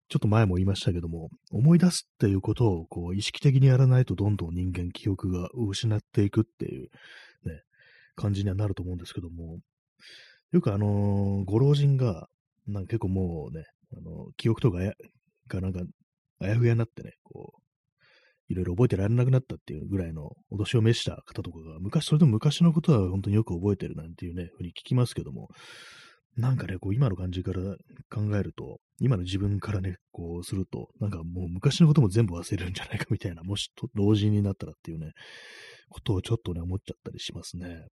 [0.07, 6.89] ちょっと前も言いましたけども、思い出すっていうことをこう意識的にやらないとどんどん人間記憶が失っていくっていう
[7.45, 7.61] ね、
[8.15, 9.59] 感じにはなると思うんですけども、
[10.51, 12.27] よくあのー、ご老人が、
[12.67, 13.65] なんか結構もうね、
[13.97, 14.79] あのー、記憶とか
[15.47, 15.81] がなんか、
[16.39, 17.60] あやふやになってね、こう、
[18.51, 25.49] いろいろ覚えてられなくなったっていうぐらいのお年を召した方とかが、昔、それでも昔のことは本当によく覚えてるなんていうね、ふうに聞きますけども、
[26.37, 27.61] なんかね、こう今の感じから
[28.09, 35.11] 考えると、今の自分からね、こうすると、なんかもう昔のことも全部忘れるんじゃないかみたいな、もし老人になったらっていうね、
[35.89, 37.87] ことをちょっとね、思っちゃったりしますね。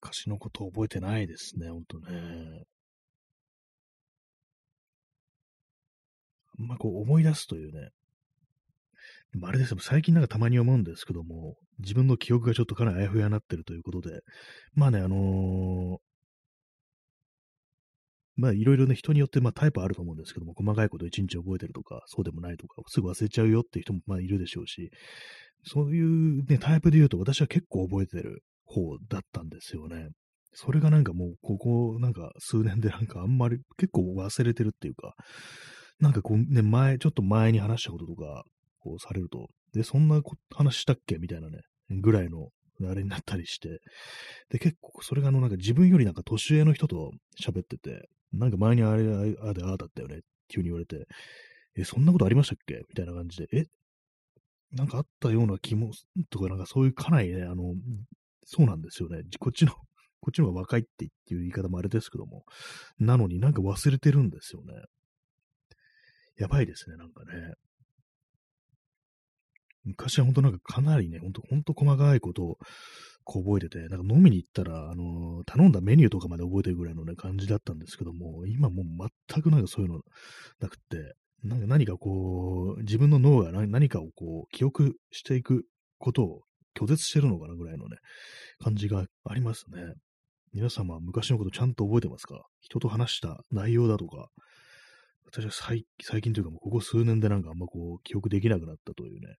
[0.00, 2.64] 昔のこと覚えてないですね、ほんとね。
[6.58, 7.90] まこう思い出すというね。
[9.32, 14.20] でもあれですよ、最近なんかたまに思うんですけども、自分の記憶がちょっとかなりあやふやになってるということで、
[14.74, 15.96] まあね、あのー、
[18.36, 24.90] まあいろいろね、人によってまあタイプあると思うんですけども、細かいこと一日覚えてるとか、そうでもないとか、すぐ忘れちゃうよっていう人もまあいるでしょうし、
[25.64, 30.08] そういうね、タイプで言うと私は結構覚えてる方だったんですよね。
[30.52, 35.14] それがなんかもう、ここなんか数年でなんかあんまり結構忘れてるっていうか、
[36.00, 38.44] なんかこうね、前、ちょっと前に話したこととか、
[38.80, 40.20] こうされると、で、そんな
[40.54, 42.48] 話したっけみたいなね、ぐらいの、
[42.88, 43.80] あれになったりして、
[44.50, 49.04] で、結構、それがあの、なんか自分よりなんか年上の人と喋ってて、なんか前にあれ、
[49.40, 51.06] ああでああだったよね、急に言われて、
[51.76, 52.82] え、そんなことありましたっけ？
[52.88, 53.64] みたいな感じで、え、
[54.72, 55.92] なんかあったような気も、
[56.30, 57.74] とか、なんかそういうかなりね、あの、
[58.44, 59.22] そうなんですよね。
[59.38, 59.72] こっちの、
[60.20, 62.44] こっちの方が若いっていう言い方もあれですけども、
[62.98, 64.74] なのになんか忘れてるんですよね。
[66.36, 67.54] やばいですね、なんかね。
[69.84, 72.56] 昔は本当なんかかなりね、本当本当細かいことを
[73.22, 80.00] こう覚えてて、なんか飲みに行ったら、あのー、頼んだメニューとかまで覚えてるぐらいのね、感じだったんですけども、今もう全くなんかそういうの
[80.60, 85.66] なくって、なんか何かこう、自分の脳が何かをこう、記憶していく
[85.98, 86.42] ことを
[86.74, 87.98] 拒絶してるのかなぐらいのね、
[88.58, 89.92] 感じがありますね。
[90.54, 92.40] 皆様、昔のことちゃんと覚えてますか？
[92.60, 94.28] 人と話した内容だとか、
[95.26, 95.84] 私は最
[96.20, 99.36] 近というかここ数年でなんかあんまこう記憶できなくなったというね、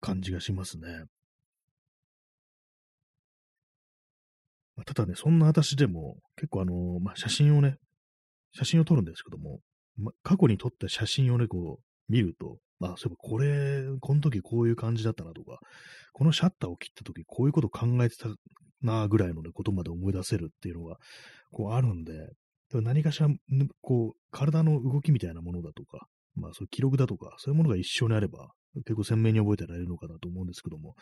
[0.00, 1.04] 感じがしますね。
[4.76, 7.76] まあ、ただね、そんな私でも結構あの、まあ、写真をね、
[8.52, 9.60] 写真を撮るんですけども、
[9.96, 15.58] ま、過去に撮った写真をね、こう見ると、まあ、そういえばこれ、この時こういう感じだったなとか、
[16.12, 18.28] このシャッターを切った時こういうこと考えてた
[18.82, 20.96] なぐらいのね、ことまで思い出せるっていうのが、
[21.50, 22.12] こうあるんで、
[22.72, 23.28] 何かしら、
[23.80, 28.50] こう、体の動きみたいなものだとか、まあ、そういう記録だとか、そういうものが一緒にあれば、
[28.84, 30.94] 結構鮮明に覚えてられるのかなと思うんですけども、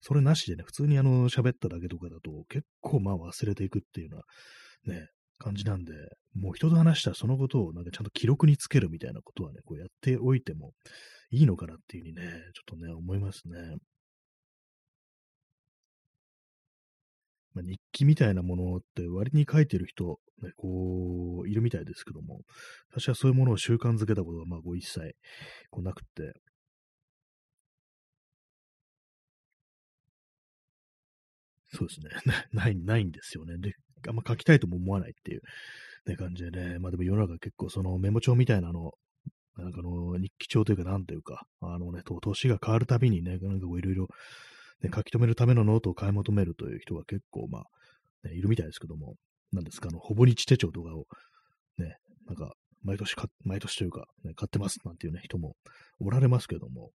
[0.00, 4.22] それなしでね、普通にあの、喋っただけとかだと、結構まあ忘れていくっていうよ
[4.86, 5.06] うな、ね、
[5.38, 5.92] 感じなんで、
[6.34, 10.72] もう人と話したらそのことをなんかちゃんと記録につけるみたいなことはね、こうやっておいても
[11.30, 12.22] いいのかなっていうふうにね、
[12.54, 13.76] ちょっとね、思いますね。
[17.54, 22.40] まあ、日記みたいなものって割に書いてる人、ね、こう、いるみたいですけども、
[22.90, 25.14] 私はそういうものを習慣づけたことが、まあ、こう一切、
[25.70, 26.32] こうなくて、
[31.74, 32.10] そうですね。
[32.52, 33.56] ない、ないんですよね。
[33.58, 33.72] で、
[34.08, 35.40] あんま書きたいとも思わないっていう、
[36.06, 36.78] ね、感じでね。
[36.78, 38.92] まあでも世の中結構そのメモ帳みたいなの、
[39.56, 44.08] なんかあの、日記帳というかなんというか、あのね、年が変わるたびにね、なんかこういろいろ
[44.82, 49.14] ね、書き留めるためのノートを買い求めるという人が結構、まあ、ね、いるみたいですけども、
[49.52, 51.06] なんですか、あの、ほぼ日手帳とかを、
[51.78, 55.54] ね、なんか、毎年か、毎年というか、ね、買ってますなんていうね、人も
[56.00, 56.90] おられますけども、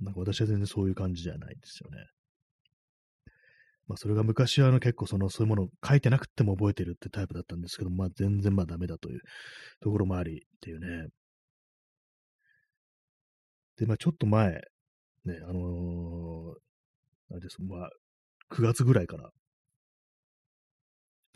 [0.00, 2.06] なんか私は全然そういう感じじゃないですよね。
[3.86, 9.20] まあ、それが昔はあの結構その、そういうものを書いてなくても覚えてるってタイプだったんですけど、まあ全然まあダメだという
[9.80, 11.08] ところもありっていうね。
[13.76, 14.62] で、まあちょっと前、
[15.24, 16.54] ね、あの
[17.30, 17.90] あれです、まあ、
[18.52, 19.30] 9月ぐらいから。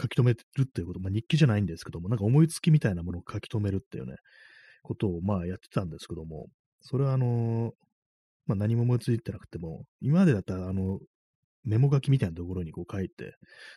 [0.00, 4.16] 書き留めるっていうこと、まあ、日記じゃないんですけども、なんか思いつきみたいなものを書き留めるっていうね、
[4.83, 6.48] ことをまあやってたんですけども、
[6.83, 7.72] それはあの、
[8.46, 10.98] まあ、何も思いついてなくても、今までだったらあの、
[11.64, 13.37] メモ書きみたいなところにこう書いて、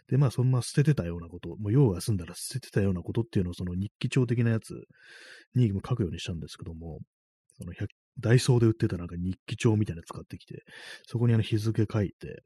[0.09, 4.73] で、まあ、そんな捨ててたようなこと、もう用が済んだら捨ててたようなことっていうのをその日記帳的なやつ
[5.55, 6.99] に書くようにしたんですけども、
[7.59, 7.73] その
[8.19, 10.63] ダイソーで売ってたなんか日記帳みたいなの使ってきて、
[11.05, 12.43] そこにあの日付書いて、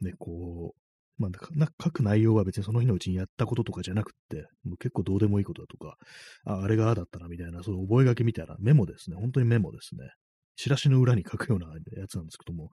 [0.00, 5.96] で、こう、まあ、な書く内容は別にその日のうちにやったこととかじゃなくって、もう結構どうでもいいことだとか、
[6.44, 9.16] あ、あれがああだったなみたいな、その覚書みたいなメモですね。
[9.16, 10.10] 本当にメモですね。
[10.56, 12.70] チラシの裏に書くようなやつなんですけども、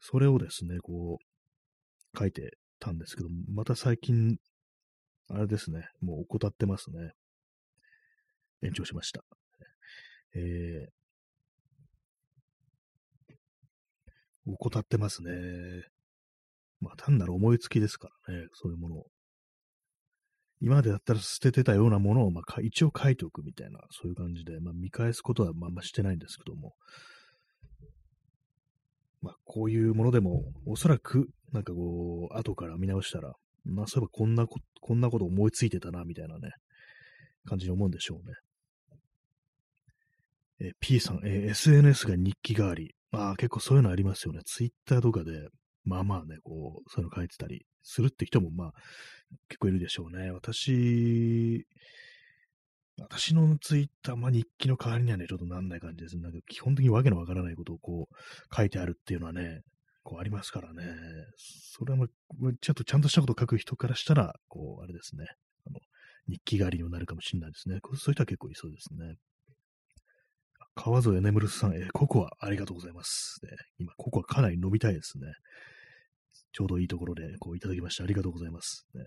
[0.00, 4.36] それをですね、こう、書いてたんですけども、また最近、
[5.28, 7.12] あれですね、もう怠ってますね。
[8.62, 9.24] 延長しました。
[10.34, 11.03] えー、
[14.46, 15.32] 怠ってますね。
[16.80, 19.06] まあ単なる思いつきですからね、そういうものを。
[20.60, 26.72] 今までだったら捨ててたようなものを、まあ、一応書いておくみたいな、そういう感じで、まあ、見返すことはまあましてないんですけども、
[29.20, 36.50] まあ、こういうものでも、おそらく、なんかこう、後から見直したら、まあ、そういえばこんなこ、こんなこと思いついてたな、みたいなね、
[37.44, 38.34] 感じに思うんでしょうね。
[40.60, 42.94] え P さん、え SNS が日記代わり。
[43.14, 44.40] まあ結構そういうのありますよね。
[44.44, 45.48] ツイッターとかで、
[45.84, 48.72] まあまあね、こう、そういうの書いてたりするって人も、まあ、
[49.48, 50.30] 結構いるでしょうね。
[50.30, 51.66] 私、
[52.98, 56.18] 私のツイッター、まあ日記の代わりにはね、ちょっとなんない感じです。
[56.18, 59.60] なんか基本的にわけのわからないことをこう書いてあるっていうのはね、
[60.02, 60.84] こうありますからね。
[61.36, 62.08] それはもう、
[62.60, 65.26] ちょっとちゃんとしたことを書く人からしたら、こう、あれですね。
[65.66, 65.80] あの、
[66.28, 67.78] 日記代わりにもなるかもしれないですね。
[67.82, 69.16] そういう人は結構いそうですね。
[70.74, 73.38] 川添眠るさん、えー、ココアありがとうございます。
[73.44, 75.26] ね、今、ココアかなり飲みたいですね。
[76.52, 78.86] ちょうどいいところでこういただきましてありがとうございます。
[78.94, 79.04] ね、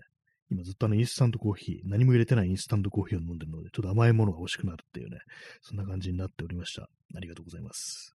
[0.50, 5.18] 今ずっとあのインスタントコーヒー、何も入れてないインスタントコーヒーを飲んでるので、ちょっと甘いものが欲しくなるっていうね、
[5.62, 6.82] そんな感じになっておりました。
[6.82, 8.14] ありがとうございます。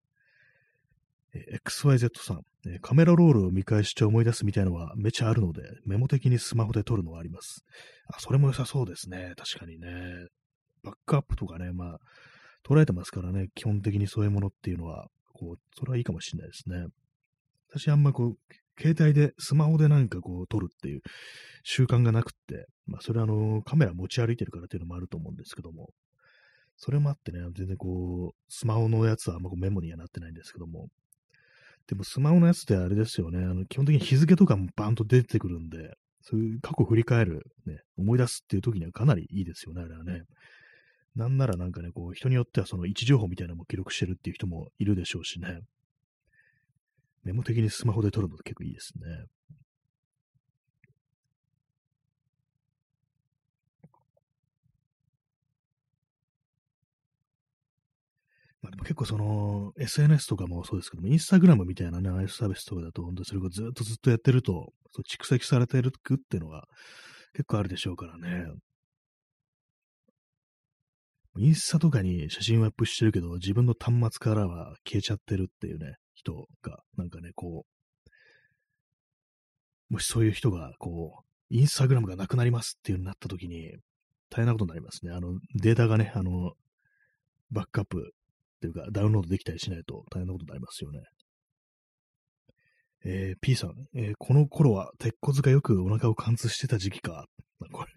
[1.33, 7.63] え XYZ さん、えカメラロールを見返して思い出すみたいのはめちゃあるので、メモ的にスマホで撮るのはあります。
[8.07, 9.33] あ、それも良さそうですね。
[9.37, 10.27] 確かにね。
[10.83, 11.99] バックアップとかね、まあ、
[12.67, 16.85] 捉えてますからね、基本的にそういうものっていうのは、こう、それはいいかもしれないですね。
[17.69, 18.35] 私あんまこう、
[18.79, 21.01] 携帯で、スマホでなんかこう撮るっていう
[21.63, 25.89] 習慣がなくって、まあそれはあの、カメラ持ち歩いてるからっていうのもあると思うんですけども、
[26.77, 30.87] それもあってね、全然こう、スマホのやつはあんまこうメモにはなってないんですけども、
[31.87, 40.21] でもスマホのやつってあれですよね、あの基本的に日付とかもバンと出てくるんで、そういう過去振り返る、ね、思い出すっていう時にはかなりいいですよね、あれはね。
[41.15, 45.59] なんならなんかね、こう、人によってはその位置情報みたいなのも記録してるっていう人もいるでしょうしね。
[47.23, 49.25] メモ的にスマホで撮るのって結構いいですね。
[58.61, 65.91] まあでも結構その SNS とかもそうですけども、インスタグラムみたいなね、ああいうサービスとかだと、本当にそれをずっとずっとやってると、そう蓄積されてるっ
[66.29, 66.67] ていうのが
[67.33, 68.45] 結構あるでしょうからね。
[71.37, 77.65] インスタとかに写真をアップしてるけど、自分の端末からは消えちゃってるっていうね、人が、なんかね、こ
[79.89, 83.71] う、もしそういう人が、こう、インスタグラムがなくなりますっていうになった時に、
[84.29, 85.11] 大変なことになりますね。
[85.11, 86.53] あの、データがね、あの、
[87.51, 91.01] バックアップっていうか、ダウンロードできたりしないと大変なことになりますよね。
[93.03, 97.27] えー、P さん、えー、この頃は鉄骨がよくお腹を貫通してた時期か？
[97.71, 97.91] これ、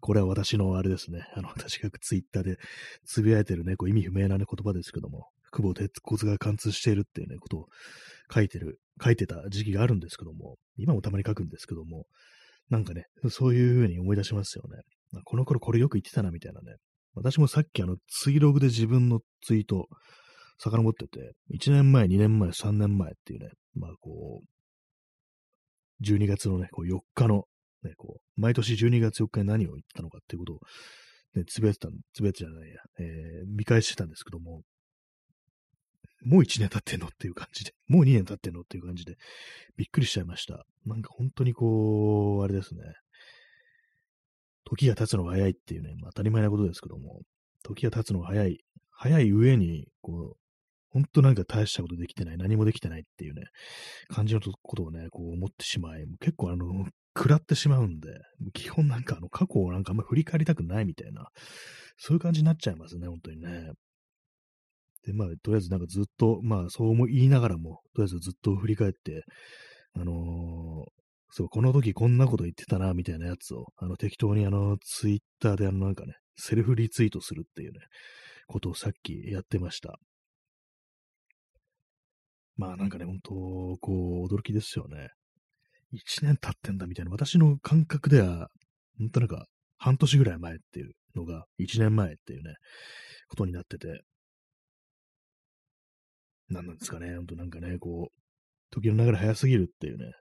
[0.00, 1.26] これは私のあれですね。
[1.34, 2.58] あの、 私がツイッターで
[3.04, 7.68] つぶやいてるね、こう意味不明な、ね、言葉ですけども、腹部鉄骨が貫通しているっていうね、ことを
[8.32, 12.06] 書いてる、書いてた時期があるんですけども、今もたまに書くんですけども、
[12.68, 14.82] なんかね、そういうふうに思い出しますよね。
[15.24, 16.76] この頃これよく言ってたな、みたいなね。
[17.14, 19.88] 私もさっきあの、ツイログで自分のツイート、
[20.58, 24.46] 遡ってて、1年前、2年前、3年前っていうね、まあこう、
[26.02, 27.44] 12月のね、こう4日の、
[27.82, 30.58] ね、こう、毎年12月4日に何を言ったのかっていうことを、
[31.34, 34.62] ね、つぶやいてた、つぶやいてじゃないや、えー、見返してたんですけども、
[36.24, 39.16] もう1年経ってんのっていう感じで、もう2年経ってんのっていう感じで、
[39.76, 40.64] びっくりしちゃいました。
[40.84, 42.80] なんか本当にこう、あれですね。
[44.64, 47.20] 時が経つのが早いっていうね、まあ、当たり前なことですけども、
[47.62, 48.58] 時が経つのが早い、
[48.90, 50.45] 早い上に、こう
[50.96, 53.42] う、本当なんか大したことできてない、何もできてないっていうね、
[54.08, 58.08] 感じのことをね、こう思ってしまい、結構あの、食らってしまうんで、
[58.52, 61.28] 基本なんかあの、過去をなんかあんま振り返りたくないみたいな、
[61.96, 63.72] そういう感じになっちゃいますね、本当にね。
[65.06, 69.24] で、まあ、とりあえずなんかずっと、まあ、そう言いながらも、とりあえずずっと振り返って、
[69.94, 70.90] あのー、
[71.30, 77.80] そう、この時こんなこと言ってたな、みたいなやつを、あの、適当にあの、ツイッターであの、なんかね、セルフリツイートするっていうね、
[78.46, 79.98] ことをさっきやってました。
[82.56, 83.30] まあなんかね、本当
[83.80, 85.08] こう、驚きですよね。
[85.92, 88.48] 一年経ってんだみたいな、私の感覚では、
[88.98, 89.46] 本当なんか、
[89.78, 92.54] 半年ぐらい前っていうのが、一年前っていうね、
[93.28, 94.02] ことになってて、
[96.48, 98.20] 何なんですかね、本当なんかね、こう、
[98.70, 100.12] 時の流れ早すぎるっていうね、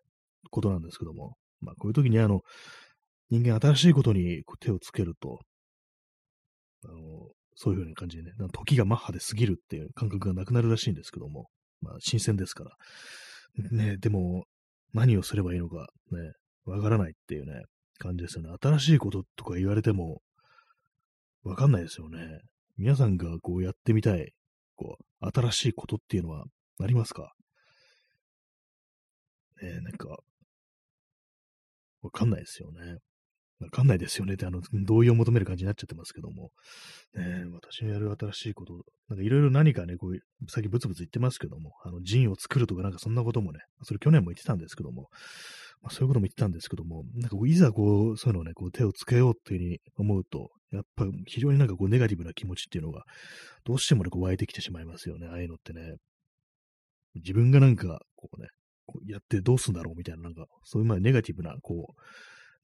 [0.52, 2.42] ことなんですけども、まあこういう時にあの、
[3.30, 5.40] 人間新しいことに手をつけると、
[6.86, 6.96] あの、
[7.56, 11.48] そういうふうな感じでね、時がマッハで過ぎるっていう感覚がなくなるらしいんですけども、
[11.86, 12.72] まあ新鮮ですから。
[13.72, 14.46] ね、でも、
[14.94, 16.32] 何をすればいいのかね、
[16.66, 17.62] わからないっていうね、
[18.00, 18.50] 感じですよね。
[18.62, 20.22] 新しいこととか言われても、
[21.44, 22.40] わかんないですよね。
[22.78, 24.32] 皆さんがこうやってみたい、
[24.76, 26.46] こう、新しいことっていうのは
[26.82, 27.34] ありますか？
[29.62, 30.18] ねなんか、
[32.02, 32.98] わかんないですよね。
[33.60, 34.34] わかんないですよね。
[34.34, 36.52] って、あの、同意を求める感じになっちゃってますけども、
[37.16, 38.74] ね、私のやる新しいこと、
[39.08, 45.08] なんかいろいろ何かね、こう、さっきブツブツ言ってますけども、あの、陣を作るとかなんかそんなこともね、それ去年も言ってたんですけども、
[45.82, 53.04] まあ、そういうことも言ってたんですけども、なんかこういざこう、そういうのをね、こう手をつけようっていうふうに思うと、やっぱ非常になんかこうネガティブな気持ちっていうのが、
[53.64, 55.96] どうしてもね、こう湧いてきてしまいますよね、ああいうのってね。
[57.16, 58.50] 自分がなんか、こうね、
[58.86, 62.02] こうやってどうすんだろうみたいな、なんか、そういうまあネガティブな、こう、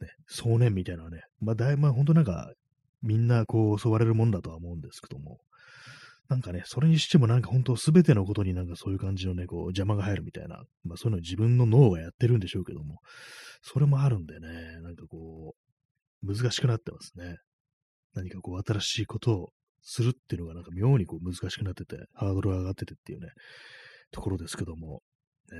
[0.01, 2.51] ね、想念みたいなね、まあだいぶ、まあ本当なんか、
[3.01, 5.39] みんなこう襲われるもんだとは思うんですけども、
[6.29, 12.99] なんかね、それにしてもなんか本当すべてのことになんかそういう感じのね、こう邪魔が入るみたいな、まあそういうの自分の脳がやってるんでしょうけども、
[13.61, 15.55] それもあるんでね、なんかこ
[16.23, 17.37] う、難しくなってますね。
[18.13, 19.49] 何かこう新しいことを
[19.81, 23.29] するっていうのがなんか妙にこう難しくなってて、ハードルが上がっててっていうね、
[24.11, 25.01] ところですけども、
[25.51, 25.57] ね、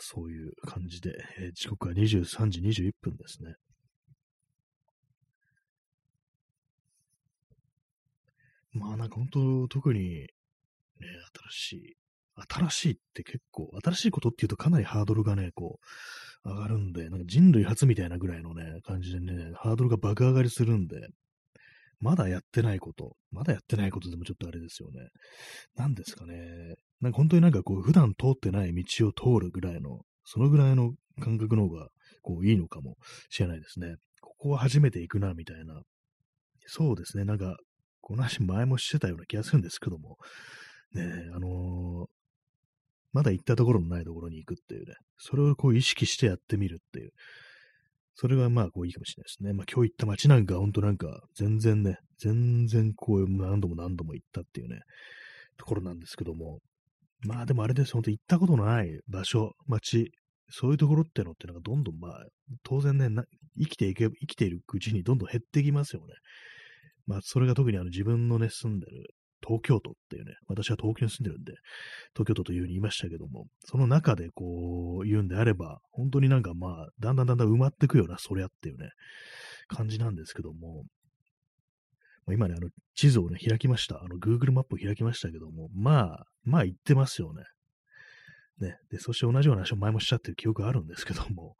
[0.00, 3.54] そういう感じで、えー、時刻は23時21分ですね。
[8.72, 10.28] まあなんか本当、特に、ね、
[11.50, 11.96] 新しい、
[12.48, 15.80] 新しいって結構、新しいことっていうとかなりハードルがね、こ
[16.44, 21.08] う、上がるんで、なんか人類初みたいなぐらいのね、感じでね、ハードルが爆上がりするんで、
[22.00, 25.08] まだやってないこと、まだやってないことでもちょっとあれですよね。
[25.74, 26.76] 何ですかね。
[27.00, 31.88] なんか本当になんかこう、普段通ってない道を通るぐらいの、そのぐらいの感覚の方が、
[32.22, 32.96] こう、いいのかも
[33.30, 33.96] しれないですね。
[34.20, 35.82] ここは初めて行くな、みたいな。
[36.66, 37.24] そうですね。
[37.24, 37.56] なんか、
[38.00, 40.16] この話前もしてたような気がするんですけども、
[40.92, 42.06] ねあのー、
[43.12, 47.10] まだ行ったところのないところに行くっていうね、それをこう意識してやってみるっていう、
[48.14, 49.52] それはまあこういいかもしれないですね。
[49.52, 54.80] まあ今日行った街なんかほんとなんか全然ね、全然こう何度も何度も行ったっていうね、
[55.56, 56.60] ところなんですけども、
[57.26, 60.12] まあでもあれです、本当行ったことのない場所、街、
[60.50, 62.12] そういうところってのってなんかどんどんまあ、
[62.62, 63.08] 当然ね、
[63.58, 66.14] 生きていけ、生きているうちにどんどん減ってきますよね。
[67.06, 69.14] まあそれが特にあの自分のね、住んでる
[69.46, 71.54] 東京都っていうね、私は東京に住んでるんで、
[72.14, 78.90] 東京都というふうに言いましたけども、その中でこう言うんであれば、本当になんかまあ、だんだんだんだん埋まっていくような、そりゃっていうね、
[79.68, 80.84] 感じなんですけども、
[82.32, 84.02] 今ね、あの、地図をね、開きました。
[84.02, 87.44] あの、Google マップを開きましたけども、まあ、まあ言ってますよね。
[88.60, 88.76] ね。
[88.90, 91.54] で、そして同じような話を前もしちゃってる記憶があるんですけども、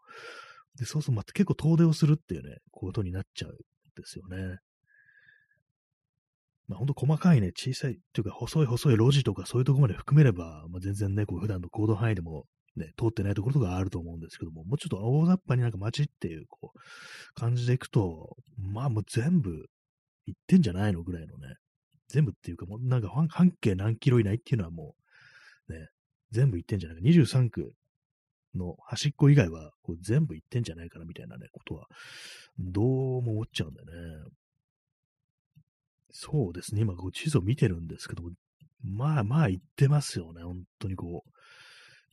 [0.79, 3.59] で、そうすると、まあ、結構遠出をするっていうね、ことになっちゃうんで
[4.05, 4.59] すよね。
[6.69, 12.45] まあ、ほんと細かいね、小さい、っていうか細い細い路地とかそういうとこまで含めれば、まあ、全然ね、こう普段の行動範囲でも
[12.77, 16.79] ね、通ってないところとかあると思うんですけども、もうちょっと大雑把になんか街っていう、こう、
[17.35, 19.67] 感じでいくと、まあもう全部
[20.29, 21.03] 行ってんじゃないの？
[21.03, 21.55] ぐらいのね、
[22.09, 24.95] 全部っていうか、もうなんか半径何キロ以内っていうのはも
[25.69, 25.89] う、ね、
[26.31, 27.09] 全部行ってんじゃないか。
[27.09, 27.73] 23区
[28.55, 31.87] の端っこ以外はこう全部行ってんじゃないかなみたいなね、ことは、
[32.59, 32.85] どう
[33.23, 34.31] も思っちゃうんだよね。
[36.11, 36.81] そうですね。
[36.81, 38.31] 今、こう地図を見てるんですけども、
[38.83, 40.43] まあまあ行ってますよね。
[40.43, 41.25] 本当にこ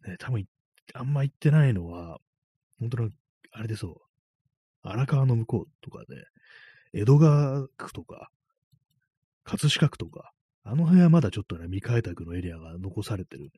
[0.05, 0.09] う。
[0.09, 0.45] ね、多分、
[0.93, 2.19] あんま行ってないのは、
[2.79, 3.11] 本当に、
[3.51, 3.95] あれでそう。
[4.87, 6.25] 荒川の向こうとかで、
[6.97, 8.29] 江戸川区とか、
[9.43, 10.31] 葛飾区とか、
[10.63, 13.51] あの辺はまだちょっとね、未開拓のエリアが残されてる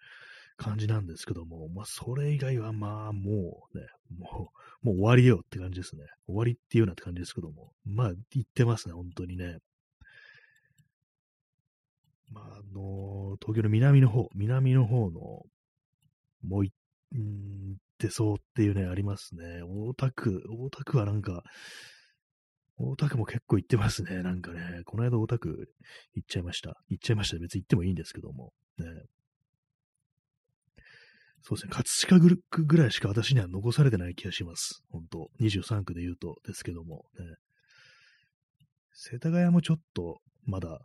[0.58, 3.86] 感じなんですけども、まあ、それ以外はまあ、もうね、
[4.18, 4.52] も
[4.82, 6.04] う、もう終わりよって感じですね。
[6.26, 9.60] 終わりっていうようなって感じですけども、まあ、行ってますね、本当にね。
[12.32, 15.44] まあ、あの、東京の南の方、南の方の、
[16.44, 16.74] もうい、
[17.16, 19.62] んってそうっていうね、ありますね。
[19.64, 21.44] 大田区、大田区はなんか、
[22.78, 24.22] 大田区も結構行ってますね。
[24.22, 25.70] なんかね、この間大田区
[26.14, 26.78] 行っちゃいました。
[26.90, 27.38] 行っちゃいました。
[27.40, 28.54] 別に行ってもいいんですけども。
[28.78, 28.86] ね、
[31.42, 34.84] そうですね、葛飾区ぐらいしか私には残されてない気がします。
[34.90, 37.26] 本当23区で言うとですけども、ね。
[38.94, 40.80] 世田谷もちょっとまだ、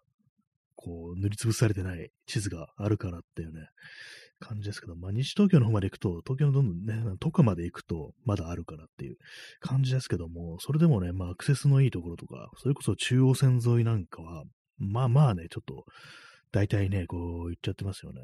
[0.76, 3.68] こう、塗りつぶされてない地図があるからっていうね、
[4.42, 9.16] 感じですけど、まあ、西東京の方まで行くと、東京のどんどんね、都下まで行くと、まだあるからっていう
[9.60, 14.44] 感じですけども、それでもね、まあ、アクセスのいいところとか、それこそ中央線沿いなんかは、
[14.78, 15.84] まあまあね、ちょっと、
[16.50, 18.20] 大体ね、こう、行っちゃってますよね。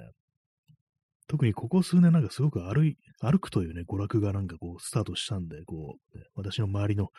[1.28, 7.10] 特にここ数年なんかすごく歩い、歩くというね、娯楽がなんかこう、スタートしたんで、こう、ね、私の周りの、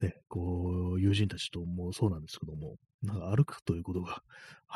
[0.00, 4.22] ね、こう、友人たちともそうなんですけども、なんか歩くということが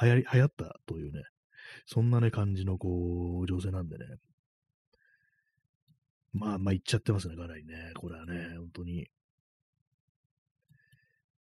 [0.01, 1.23] 流行り、流行ったというね、
[1.87, 4.05] そんなね、感じのこう、情勢なんでね。
[6.33, 7.93] まあまあ行っちゃってますね、かなりね。
[7.95, 9.07] これはね、本当に。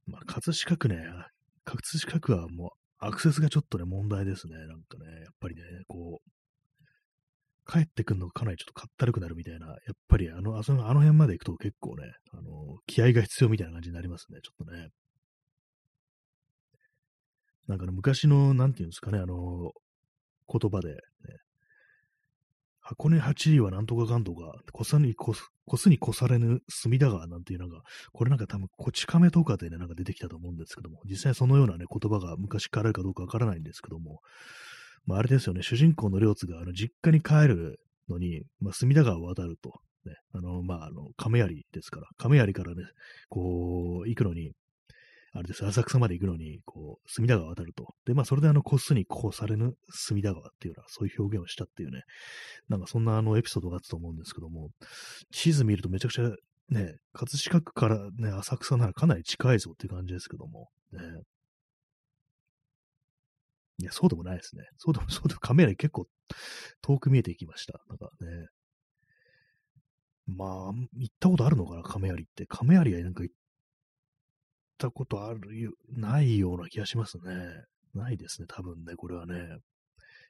[0.07, 0.97] まあ、葛飾区ね、
[1.64, 4.55] 葛飾区はもうアクセスがちょっとね、問題ですね。
[4.55, 6.31] なんかね、やっぱりね、こう、
[7.70, 9.76] 帰ってくるのがかなりちょっとかったるくなるみたいな、やっ
[10.09, 14.89] ぱりあの、あそのあの辺まで行くと結構ね、あの、気合が必要みたいな感じになりますね、ちょっとね。
[17.68, 19.70] なんかね、昔の、なんていうんですかね、あの、
[20.51, 20.97] 言葉で、ね、
[22.81, 27.83] 箱根八里はなんとかかんとか、こさにこす、こすにこされぬ隅田川なんていうのが、
[28.13, 34.21] これなんか多分、こち亀とかでね、なんか出てきたと思うんですけども、実際そのようなね、言葉が昔からあるかどうかわからないんですけども、
[35.07, 42.83] まあ、あれですよね、主人公の両津があの実家に帰るのに、まあ、隅田川を渡ると、ね、あの、まあ、あの、亀有ですから、亀有からね、
[43.29, 44.53] こう、行くのに、
[45.33, 47.95] あれです、浅草まで行くのに、こう、隅田川渡ると。
[48.05, 52.03] で、まあ、それであの、こっすにこうされぬ隅田川っていうのは、そういう表現をしたっていうね、
[52.68, 54.70] なんかそんなあの、エピソードがあったと思うんですけども、
[55.31, 56.31] 地図見るとめちゃくちゃ、
[56.70, 61.01] ね、葛飾区からね、浅草ならかなり近いぞっていう感じですけども、ね。
[63.78, 64.64] いや、そうでもないですね。
[64.76, 66.07] そうでも、 そうでも、カメラ結構
[66.83, 67.81] 遠く見えていきました。
[67.89, 68.47] なんかね。
[70.26, 72.47] まあ、行ったことあるのかな、亀有って。
[72.47, 73.35] 亀有はなんか行っ
[74.81, 77.64] たことあるよ、ないような気がしますね。
[77.95, 79.59] ないですね、多分ね、これはね。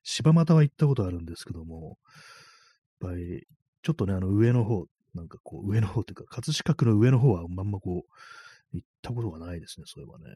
[0.02, 1.98] 柴又は行ったことあるんですけども、
[3.00, 3.46] やっぱり、
[3.82, 10.34] ちょっとね、あの上の方、なんかこう、上の方っていうか、葛飾区の上の方はまんまこう、行ったことがないですね、そういえばね。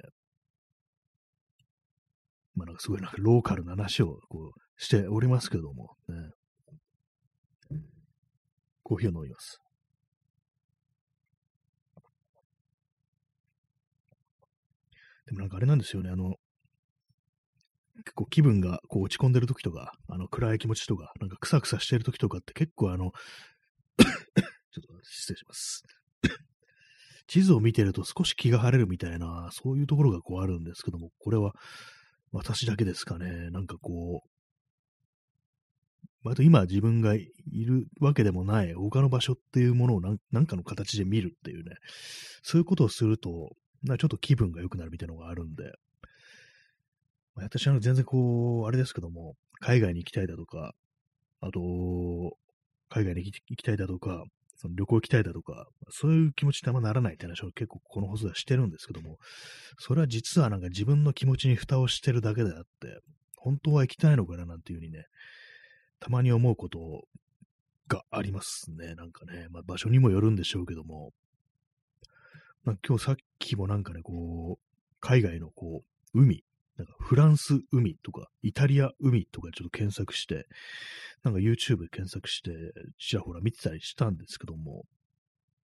[2.54, 6.30] まあなんかすごいなんかローカルな話をこうしておりますけども、ね。
[8.82, 9.63] コーヒーを飲みます。
[15.26, 16.34] でもなんかあれなんですよね、あの、
[18.04, 23.12] 結構気分がこう落ち込んでる時とか、あの暗い気持ちとか、なんかクサクサしてる時とかって結構あの
[23.98, 25.84] ちょっと失礼します。
[27.26, 31.52] 地図を見てると少し気が晴れるみたいな、そういうところがこうあるんですけども、これは
[32.32, 33.50] 私だけですかね。
[33.50, 34.28] なんかこう、
[36.24, 40.00] 割と今自分がいるわけでもない他の場所っていうものを
[40.32, 41.76] 何かの形で見るっていうね、
[42.42, 43.52] そういうことをすると、
[43.84, 45.64] なちょっと気分が良くなるみたいなのがあるんで、
[47.34, 50.74] まあ、私は全然こう、あれですけども、海外に行きたいだとか、
[51.40, 52.36] あと、
[52.88, 54.24] 海外に行きたいだとか、
[54.56, 59.18] その旅行行きたいだとか、そういう気持ちってあんまならないって話を結構この放送ではしてるんですけども、
[59.78, 63.00] それは実はなんか自分の気持ちに蓋をしてるだけであって、
[63.36, 65.06] 本当は行きたいのかななんていうふうにね、
[66.00, 66.78] たまに思うこと
[67.88, 68.94] がありますね。
[68.94, 71.12] なんかね、まあ、場所にもよるんでしょうけども、
[72.64, 75.84] まあ、今日さっきもなんかね、こう、海外のこ
[76.14, 76.44] う、海、
[76.78, 80.46] なんかフランス海とか、イタリア海とかちょっと検索して、
[81.22, 82.52] なんか YouTube で検索して、
[82.98, 84.84] ちらほら見てたりしたんですけども、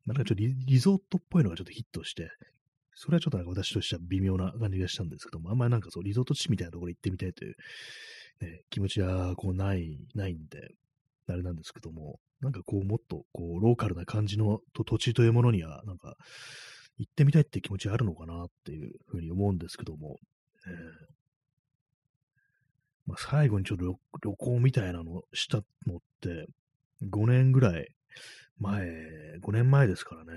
[0.05, 2.30] なんかちょっとリリゾートっぽいのがちょっとヒットして、
[2.94, 7.55] それはちょっとなんか私としては微妙な感じがしたんですけども、あんまりなんかそう、リゾート地みたいなところ行ってみたいという、
[8.42, 10.74] ね、気持ちはこうない、ないんで、
[11.28, 16.16] あれなんですけども、なんかこうもっとこうローカルな感じの土地というものには、なんか
[17.01, 20.18] 行ってみたいって気持ちあるのかなっていうふうに思うんですけども、
[20.66, 20.74] えー
[23.07, 26.46] まあ、最後にちょっと旅行みたいなのしたのって、
[27.11, 27.88] 5年ぐらい
[28.59, 28.84] 前、
[29.42, 30.32] 5年前ですからね、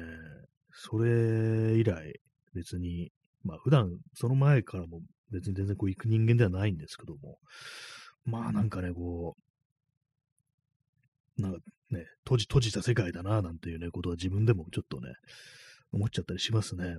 [0.71, 2.21] それ以来、
[2.55, 3.11] 別に、
[3.43, 5.01] まあ普段、その前からも
[5.31, 7.39] 別に全然こう行く人間ではないんですけども、
[8.23, 9.35] まあなんかね、こ
[11.37, 11.59] う、なんか
[11.89, 15.13] ね、閉じ、閉じた世界だな、なんていうね、ことは自分でもちょっとね、
[15.93, 16.97] 思っちゃったりしますね。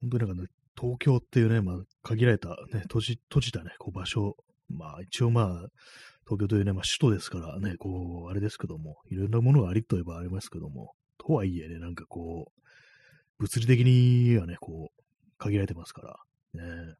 [0.00, 0.48] 本当になんかね、
[0.80, 4.36] 東京っていうね、まあ、限られたね、閉じ、閉じたね、こう場所、
[4.68, 5.46] まあ、一応まあ、
[6.24, 12.62] 東京というね、まあ、首都ですからね、こう、あれですけども、いろんなものがありといえばありますけども、とはいえね、なんかこう、
[13.38, 15.02] 物理的にはね、こう、
[15.38, 16.02] 限られてますか
[16.54, 16.94] ら、ね。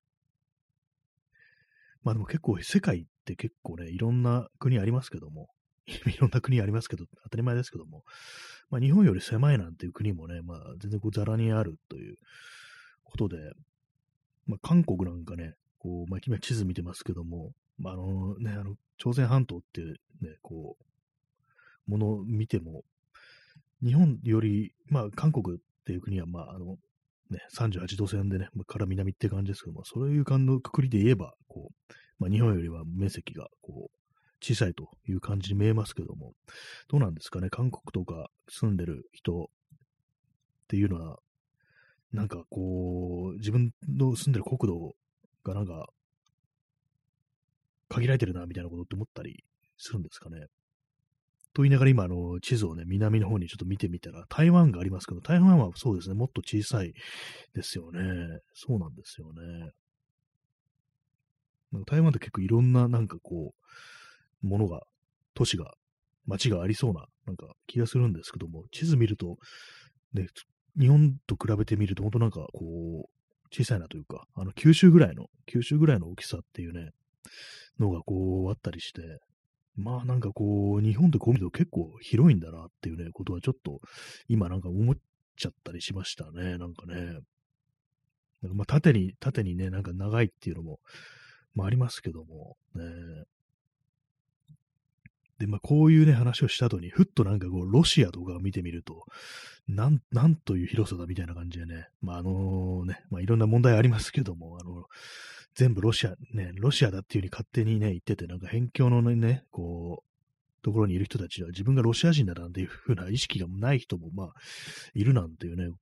[2.03, 5.49] まあでも結構世界って結構ね、いろんな国ありますけども、
[6.07, 8.05] いろんな国ありますけど、当たり前ですけども、
[8.71, 12.17] まあ、日本より狭いなんていう国もね、まあ、全然こう、ざらにあるという
[13.05, 13.53] ことで、
[14.47, 20.77] まあ、韓国なんかね、こう、まあ、今地図見てますけども、まあ、あのね、あの、朝鮮半島っていうね、こ
[21.87, 22.85] う、ものを見ても、
[23.83, 26.77] 日本より、まあ、韓国っていう国は、まあ、あの、
[27.31, 33.91] ね、38度線でね、まあ、から南って感じですけども、そういう感のくくりで言えば、こう、まあ、日本よりは面積が、こ、
[34.41, 36.35] 小さいという感じに見えますけども、
[36.89, 41.19] どうなんですかね、韓国とか住んでる人っていうのは、
[42.13, 44.95] なんかこう、自分の住んでる国土
[45.45, 45.89] がなんか、
[47.89, 49.45] 限られてるな、みたいなことって思ったり
[49.77, 50.47] するんですかね？
[51.55, 56.93] と言いながら今、あの、地図をね、南の方にちょっと見てみたら、台湾がありますけど、台湾はそうですね、もっと小さい
[57.55, 58.01] ですよね。
[58.53, 59.73] そうなんですよね。
[61.87, 63.65] 台湾って結構いろんな、なんかこう、
[64.43, 64.83] ものが、
[65.35, 65.75] 都市が、
[66.27, 69.37] 街がありそうな、なんか気がするんですけども、地図見ると、
[70.13, 70.27] ね、
[70.79, 73.19] 日本と比べてみると、本当なんかこう、
[73.51, 76.91] 小さいなというか、あの、九州ぐらいの、九州ぐらいの大きさっていうね、
[77.79, 79.03] のがこうあったりして、
[79.77, 83.81] まあなんかこう、日本ってこう見ると結構広いんだなっていうね、ことはちょっと
[84.29, 84.97] 今なんか思っ
[85.37, 87.21] ちゃったりしましたね、なんかね。
[88.43, 90.81] まあ縦に、縦にね、なんか長いっていうのも、
[91.55, 92.85] まあありますけども、ね。
[95.39, 99.05] で、まあこういうね、話をした後に、ふっとなんかこう、ロシアとかを見てみると、
[99.69, 104.85] なん、なんという広さだみたいな感じでね、まああのね、まあいろんな問題ありますけども、あの、
[105.55, 110.09] 全部ロシア、ね、ロシアだっていう風に勝手にね、言ってて、なんか辺境のね、こう、
[110.63, 114.35] ところにいる人たちは自分がロシア人だなんていう風な意識がない人も、まあ、
[114.95, 115.73] いるなんていうね、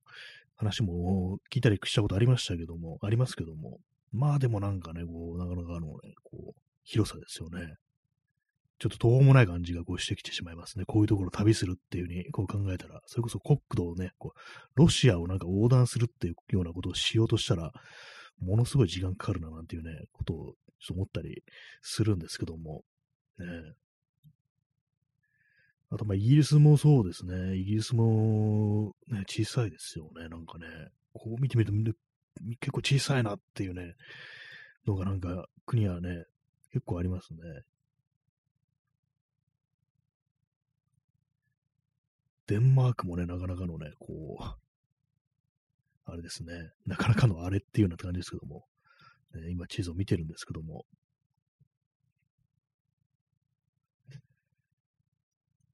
[0.56, 3.78] 話も聞いたりしたことありましたけども、ありますけども、
[4.12, 7.74] まあでもなんかね、こう、なかなかのね、こう、広さですよね。
[8.78, 10.84] ちょっと途方もない感じがこうしてきてしまいますね。
[10.86, 14.38] こういうところを旅するっていう風にこう考えたら、それこそ国土をね、こう
[14.74, 17.72] ロシアをなんか横断するっていうようなことをしようとしたら、
[18.38, 21.42] ものすごい時間かかるななんていうね、ことをちょっと思ったり
[21.80, 22.84] するんですけども、
[23.38, 23.46] ね。
[25.88, 27.56] あと、ま、イギリスもそうですね。
[27.56, 30.28] イギリスも、ね、小さいですよね。
[30.28, 30.66] なんかね、
[31.12, 31.98] こう見てみると、
[32.60, 33.94] 結構小さいなっていうね、
[34.86, 36.24] のがなんか、国はね、
[36.72, 37.38] 結構ありますね。
[42.46, 44.44] デンマークもね、なかなかのね、こう、
[46.04, 46.52] あれですね、
[46.86, 48.64] なかなかのあれっていうような感じですけども、
[49.34, 50.84] ね、今地図を見てるんですけども、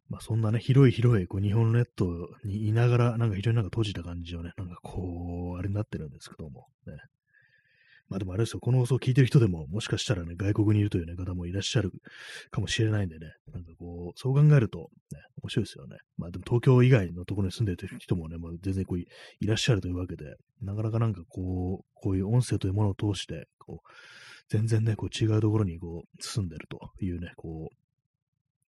[0.09, 2.07] まあそんなね、広い広いこう日本列島
[2.45, 6.95] にいながら、なんか非常になんか閉じた感じをね、なんかこう、あれになってるんですけども、ね、
[8.12, 11.90] まあでもあれですよ、この放送を聞いてる人でも、もしかしたらね、外国にいるという、ね、方もいらっしゃる
[12.50, 15.96] かもしれないんでね、なんかこう、そう考えると、ね、面白いですよね。
[16.18, 19.06] まあでも東京以外のところに住んでる人もね、まあ、全然こうい
[19.46, 23.88] らっしゃるというわけで、なかなかなんかこう、こういう音声というものを通して、こう、
[24.50, 27.76] 全然ね、こう違うところにこう、住んでるというね、こう、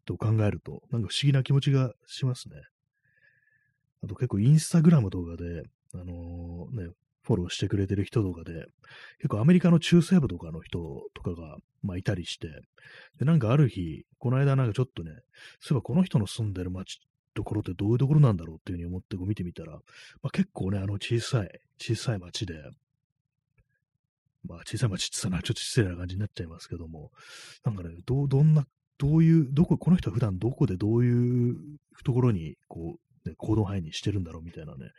[0.07, 2.57] と考えると、なんか不思議な気持ちがしますね。
[4.03, 5.64] あと結構インスタグラムとかで、
[5.95, 6.92] あのー、ね、
[7.25, 8.66] フォローしてくれてる人とかで、
[9.18, 10.79] 結構アメリカの中西部とかの人
[11.14, 12.49] とかが、まあ、いたりして、
[13.18, 15.11] で、なんかある日、この間なんかちょっとね、
[15.61, 17.01] そういえばこの人の住んでる街、
[17.35, 19.81] ところってどういうところなんだろうっていうふうに思ってこう見てみたら、ま
[20.25, 21.49] あ、結構ね、あの小さい、
[21.81, 22.55] 小さい街で、
[24.47, 27.11] まあ小さい街って言ったらちょっと失礼な感じになっちゃいますけども、
[27.64, 28.66] なんかね、どどんな、
[28.99, 31.57] どういう、どこ、この人は普段どこでどういう
[32.05, 34.91] ところに、こう、ね、行動範囲にしてるんだろうみたいなね、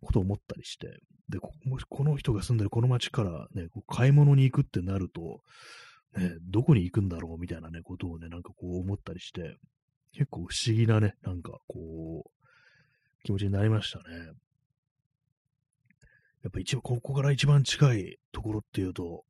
[0.00, 0.88] ことを思ったりして、
[1.28, 1.52] で、こ
[1.88, 5.40] この人が住んでるこの町からね、こう買い物に行くってなると、
[6.16, 9.56] ね、どこに行くんだろうみたいなね、ことをね、なんかこう思ったりして、
[10.12, 12.30] 結構不思議なね、なんかこう、
[13.24, 14.04] 気持ちになりましたね。
[16.42, 19.24] やっぱ一番、ここから一番近いところっていうと、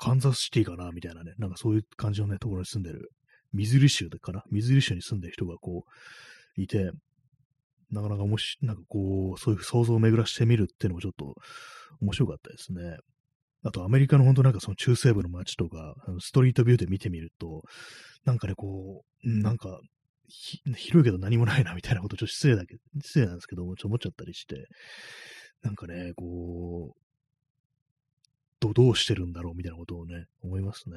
[0.00, 3.10] カンザスシティかなみたいなね、なんかそういう感じのね、ところに住んでる、
[3.52, 4.42] ミズリ州かな？
[4.50, 5.84] ミズリ州に住んでる人がこ
[6.56, 6.90] う、いて、
[7.90, 11.34] なかなかもし、なんかこう、そういう想像を巡らしてみるっていうのもちょっと
[12.00, 12.98] 面白かったですね。
[13.64, 17.62] あとアメリカの本当なんかその中西部の街とか、ストリートビューで見てみると、
[18.24, 19.80] なんかね、こう、なんか、
[20.76, 24.66] 広いけど何もないなみたいなことちょっと失礼だけど、失礼なんですけども、ちょっと思っちゃったりして、
[25.62, 27.00] なんかね、こう、
[28.60, 30.96] どどうしてるんだろうみたいなことをね、思いますね。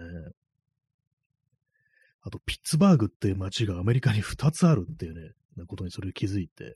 [2.23, 6.75] あと、ピッツバーグっていう街がアメリカに2つあるっていうね、なことにそれ気づいて、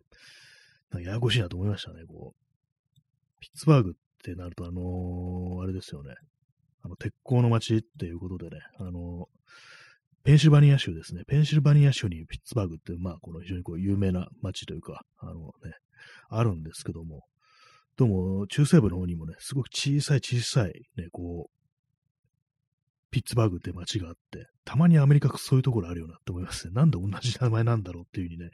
[0.92, 3.40] なんかややこしいなと思いましたね、こう。
[3.40, 6.16] ピッツバーグってなると、あのー、あれですよね。
[6.82, 9.36] あの、鉄鋼の街っていうことでね、あのー、
[10.24, 11.24] ペンシルバニア州ですね。
[11.28, 15.74] ペンシルバニア州にピッツバーグっていう、まあ、この非常にこう有名な街というか、あのね、
[16.30, 17.26] あるんですけども、
[17.96, 21.65] どうも中西部の方にもね、すごく小さい小さいね、こう、
[23.16, 26.74] ピッツバーグって街があって、たまにアメリカそういうところあるよなって思いますね。
[26.74, 28.52] なんで同じ名前なんだろうっていうふうにね、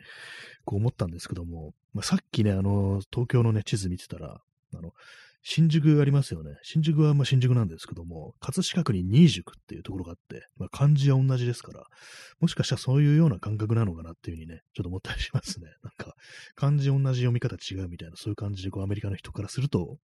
[0.65, 4.39] こう思ったんですけども、まあ、さっきね、あの、東京のね、地図見てたら、
[4.75, 4.91] あの、
[5.41, 6.51] 新宿ありますよね。
[6.61, 11.83] 新宿はまあ新宿なんですけども、葛飾区に新宿っていうところがあって、まあ、漢字は同じですから、
[12.39, 15.69] もしかしたらそういうような感覚なのかなっていうふうにね、ちょっと思ったりしますね。
[15.81, 16.13] なんか、
[16.53, 19.97] 漢字同じ読み方違うみたいな、そういう感じでこうアメリカの人からすると、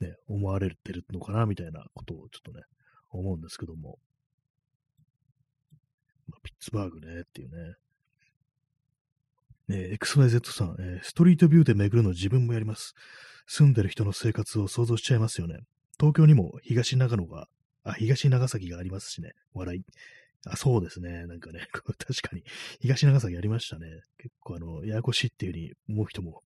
[0.00, 2.64] ね、思われてるのかなみたいなことをちょっとね、
[3.18, 3.98] 思うんですけども。
[6.28, 7.74] まあ、ピッツバーグねっていうね。
[9.68, 12.94] えー、XYZ さん、えー、ストリートビューで巡るの自分もやります。
[13.46, 15.60] 住んでる人の生活を想像しちゃいますよね。
[15.98, 17.48] 東京にも東長野が、
[17.84, 19.32] あ、東長崎がありますしね。
[19.54, 19.84] 笑い。
[20.46, 21.26] あ、そうですね。
[21.26, 22.42] なんかね、 確かに、
[22.80, 23.86] 東長崎ありましたね。
[24.18, 26.42] 結構あの、ややこしいっていうふうに思う人も、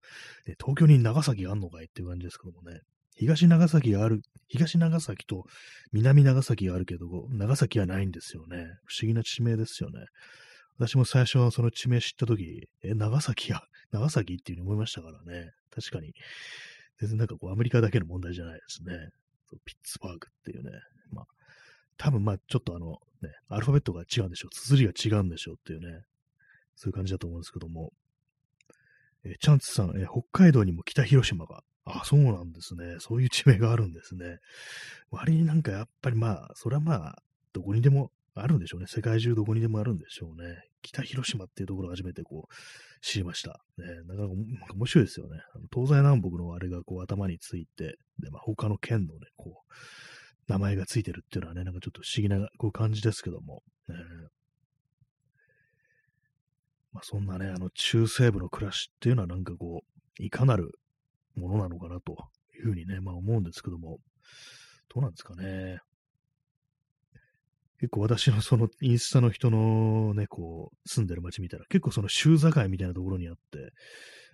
[0.45, 2.81] ね、東京に長崎があんのかいっていう感じですけどもね。
[3.15, 5.45] 東長崎がある、東長崎と
[5.91, 8.65] 南長崎があるけど、長崎はないんですよね。
[8.85, 10.05] 不思議な地名ですよね。
[10.77, 13.61] 私も最初はその地名知ったとき、え、長崎や、
[13.91, 15.51] 長崎っていうふうに思いましたからね。
[15.73, 16.13] 確かに。
[16.99, 19.09] 全然なんかこうアメリカだけの問題じゃないですね。
[19.65, 20.71] ピッツバーグっていうね。
[21.11, 21.25] まあ、
[21.97, 24.55] 多分まあちょっとあの、ね、アルファベットが違うんでしょう。
[24.55, 26.01] 綴りが違うんでしょうっていうね。
[26.75, 27.91] そういう感じだと思うんですけども。
[29.23, 32.97] えチャンツさん、え北海道にも北広島があ、そうなんですね。
[32.99, 34.39] そういう地名があるんですね。
[35.11, 37.15] 割になんかやっぱりまあ、それはまあ、
[37.53, 38.87] どこにでもあるんでしょうね。
[38.87, 40.57] 世界中どこにでもあるんでしょうね。
[40.81, 42.55] 北広島っていうところを初めてこう、
[43.01, 43.61] 知りました。
[43.77, 44.33] ね、なかなか
[44.73, 45.39] 面白いですよね。
[45.73, 53.63] 東西南北のあれがこう頭について、で、まあ他の県のね、こう、名前がついてるっていうのはね、なんかちょっと不思議なこう感じですけども。
[53.87, 53.95] ね、
[56.93, 59.83] まあそんなね、あの中西部の暮らしっていうのはなんかこ
[60.19, 60.71] う、いかなる
[61.35, 62.15] ものなのかなと
[62.55, 63.99] いうふうにね、まあ思うんですけども、
[64.93, 65.79] どうなんですかね。
[67.79, 73.73] 結構私のそのインスタの人のね、こう、住んでる街見たら、結構その州境みたいなところにあって、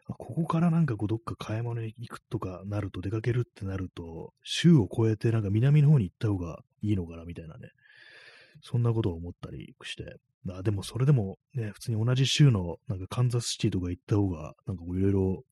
[0.07, 7.69] あここからなんかこうどっか買い物に行くとかなると、出かけるってなると、州を越えてなんか南の方に行った方がいいのかなみたいなね、
[8.61, 10.15] そんなことを思ったりして、
[10.49, 15.43] あでもそれでもね、普通に同じ州のなんかカンザスシティとか行った方が、なんかいろいろ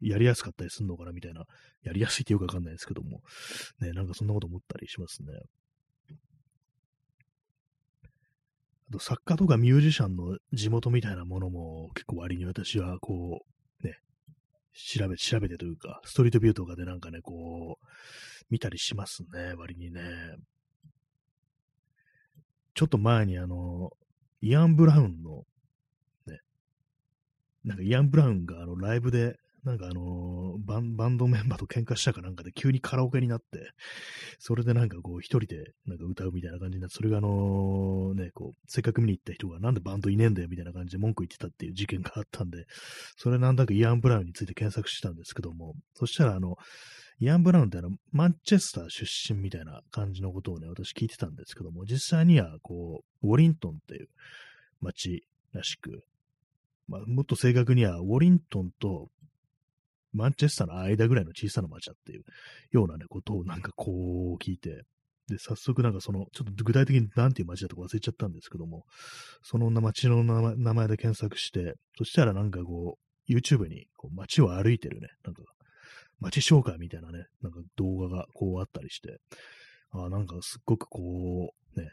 [0.00, 1.44] やりやすかったりするのかなみたいな、
[1.82, 3.20] やりやすいってよくわかんないですけども、
[3.80, 5.32] ね、なんかそんなこと思ったりしますね。
[8.90, 13.44] あと、作家とかミュージシャンの地元みたいなものも結構割に私はこ
[13.82, 13.98] う、ね、
[14.72, 17.86] 調べ、調べてというか、ストリートビューとかでなんかね、こう、
[18.50, 20.00] 見たりしますね、割にね。
[22.74, 23.90] ちょっと前にあの、
[24.40, 25.42] イアン・ブラウンの、
[26.26, 26.38] ね、
[27.64, 29.36] なんかイアン・ブラウンがあのライブで
[29.68, 33.70] なんかあのー、バン、バンドメンバーと喧嘩したかなんかで急にカラオケになって、
[34.38, 42.64] それでなんかこう一人でなんか歌うみたいな感じになって、それがあのね、こう、せっかく見に行った人がなんでバンドいねえんだよみたいな感じで文句言ってたっていう事件があったんで、
[43.16, 46.56] それなんだかイアン・ブラウンについて検索したんですけども、そしたらあの、
[47.20, 49.04] イアン・ブラウンってあの、マンチェスター出
[49.34, 54.08] 身みたいな感じのことをね、私聞いてたんですけども、実際にはこう、ウォリントンっていう
[54.80, 56.04] 街らしく、
[56.86, 59.10] まあ、もっと正確には、ウォリントンと
[60.18, 62.22] マンチェスターの間ぐらいの小さな町だっていう
[62.70, 64.82] ようなね、ことをなんかこう聞いて、
[65.28, 68.84] で、早速なんかその、ちょっと具体的に何ていう町だとか忘れちゃったんですけども、
[69.42, 75.42] その町の名前で検索して、そしたらなんかこう、YouTube にこう街を歩いてるね、なんか、
[76.20, 79.18] 街紹介みたいなね、なんか動画がこうあったりして、
[79.90, 81.92] あなんかすっごくこう、ね、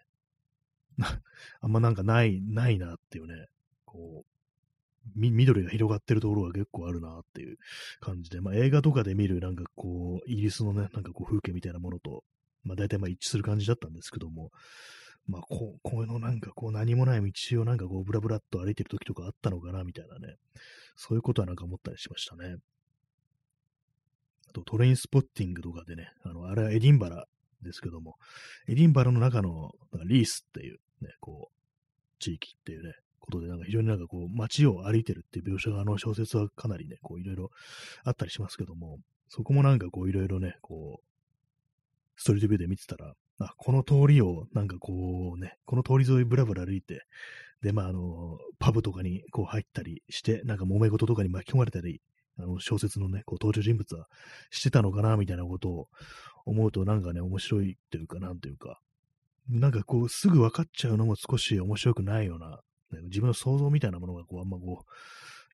[1.62, 3.48] あんまなんかない、ないなっていうね、
[3.86, 4.35] こう、
[5.16, 7.58] 緑が広がってるところが結構あるなっていう
[8.00, 12.24] 感じで、まあ映画とかで見るなんかこう、イギリスのね、なんかこう風景みたいなものと、
[12.64, 14.52] まあ大体まあ一致する感じだったんですけども、
[15.28, 20.36] まあこう、このなんかこう何もない道をなんかこうブラブラっと歩いてる時とかあったのかなみたいなね、
[20.96, 22.56] そういうことはなんか思ったりしましたね。
[24.50, 27.26] あとトレインスポッティングとかでね、あの、あれはエディンバラ
[27.62, 28.16] ですけども、
[28.68, 29.72] エディンバラの中の
[30.06, 31.56] リースっていうね、こう、
[32.20, 32.94] 地域っていうね、
[33.26, 37.52] ことで、なんか非常になんかこう、街を歩いてるっていう描写があの小説はかなりね、こういろいろ
[38.04, 41.06] あったりしますけども、そこもなんかこういろいろね、こう、
[42.16, 47.06] ストリートビューで見てたら、あ、この通りをなんかこうね、この通り沿いぶらぶら歩いて、
[47.62, 52.02] で、まああの、パブとかにこう入ったりして、なんか揉め事とかに巻き込まれたり、
[52.38, 54.08] あの小説のね、こう登場人物は
[54.52, 55.88] してたのかな、みたいなことを
[56.46, 58.80] 思うとなんかね、面白いというか、なんというか、
[59.50, 62.60] なんかこう、すぐ分かっちゃうのも少し面白くないような、
[63.02, 64.92] ね、自分の想像みたいなものがこう、あんまこう、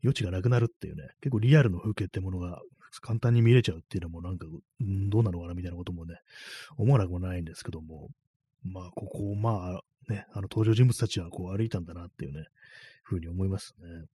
[0.04, 2.62] 余地がなくなるっていうね、結構リアルの風景ってものが
[3.02, 4.46] 簡単に見れちゃうっていうのもなんか、
[4.84, 6.16] んどうなのかなみたいなこともね、
[6.78, 8.10] 思わなくもないんですけども、
[8.64, 12.46] まあ、ここ、まあ、ね、あの登場人物たちはこう歩いたんだなっていうね、
[13.04, 14.06] ふうに思いますね。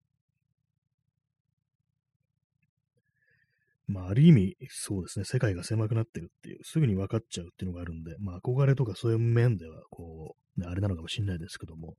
[3.87, 11.95] まあ、ある意味、そうですね、世界が狭くなってるっていう、すぐに分かっちゃうっていうのがあるんで、まあ、憧れとかそういう面では、こう、ね、あれなのかもしれないですけども、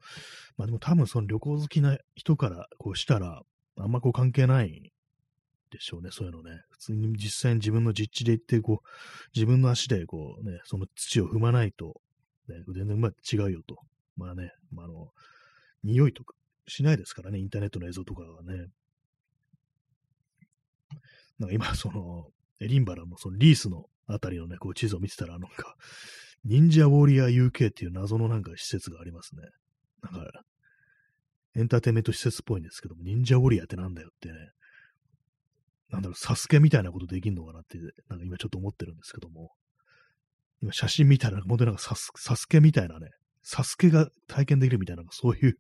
[0.57, 3.43] まあでも多分その旅行好きな人からこうしたら、
[3.79, 4.93] あんまこう関係ない
[5.71, 6.61] でしょうね、そういうのね。
[6.71, 8.89] 普通に実際に自分の実地で行って、こう、
[9.35, 12.01] 自分の足でこうね、その土を踏まないと、
[12.49, 13.77] ね、全然まあ違うよと。
[14.17, 15.09] まあね、まあ、あの、
[15.85, 16.35] 匂いとか
[16.67, 18.67] しないですからね、インターネットの映像とかはね。
[21.39, 22.29] なんか今、その、
[22.61, 25.77] エリンバラのそのリースのあたりのね、こう地図を見てたら、なんか、
[26.45, 29.43] 忍者ウォリアー UK っていう謎のなんか施設がありますね。
[30.03, 30.45] なんか、
[31.57, 34.35] エンターテイメント施設っぽいんですけども、忍者ウォリアーってなんだよってね、
[35.91, 37.79] なんだろう、サスケみたいなことできんのかなって、
[38.09, 39.53] なんか今ちょっと思ってるんですけども、
[40.61, 43.11] 今写真見たら、本当になんかサスサスケみたいなね、
[43.43, 45.59] サスケが体験できるみたいな、そういう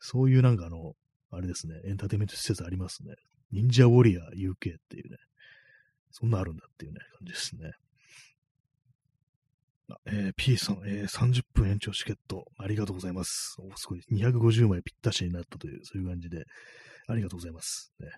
[0.00, 0.94] そういうなんかあの、
[1.30, 3.14] あれですね、エンターテイメント施設ありますね。
[3.52, 5.18] 忍者ウォリアー UK っていうね、
[6.10, 7.72] そんなあるんだっていうね、感じですね。
[10.06, 13.56] えー、P さん、えー、30分延長チケット、ありがとうございます。
[13.58, 14.00] おすごい。
[14.12, 16.44] 250枚ぴったしになったという、そういう感じで、
[17.06, 17.92] ありがとうございます。
[18.00, 18.08] ね、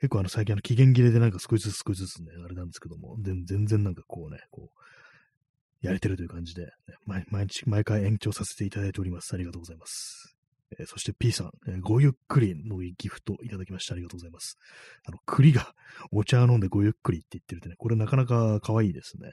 [0.00, 6.70] 結構あの、最近あの、期限切れでなんか少しずつ少しずつね、あれなんですけども、全然なんかこうね、こう、やれてるという感じで、ね、
[7.04, 9.34] 毎日、毎回延長させていただいております。
[9.34, 10.37] ありがとうございます。
[10.78, 14.58] えー、そして P さん、えー、ごゆっくりのギフトいただきましてありがとうございます。
[15.04, 15.74] あの、栗が
[16.10, 19.32] お茶飲んでごゆっくりって言ってるってね、これなかなか可愛いですね。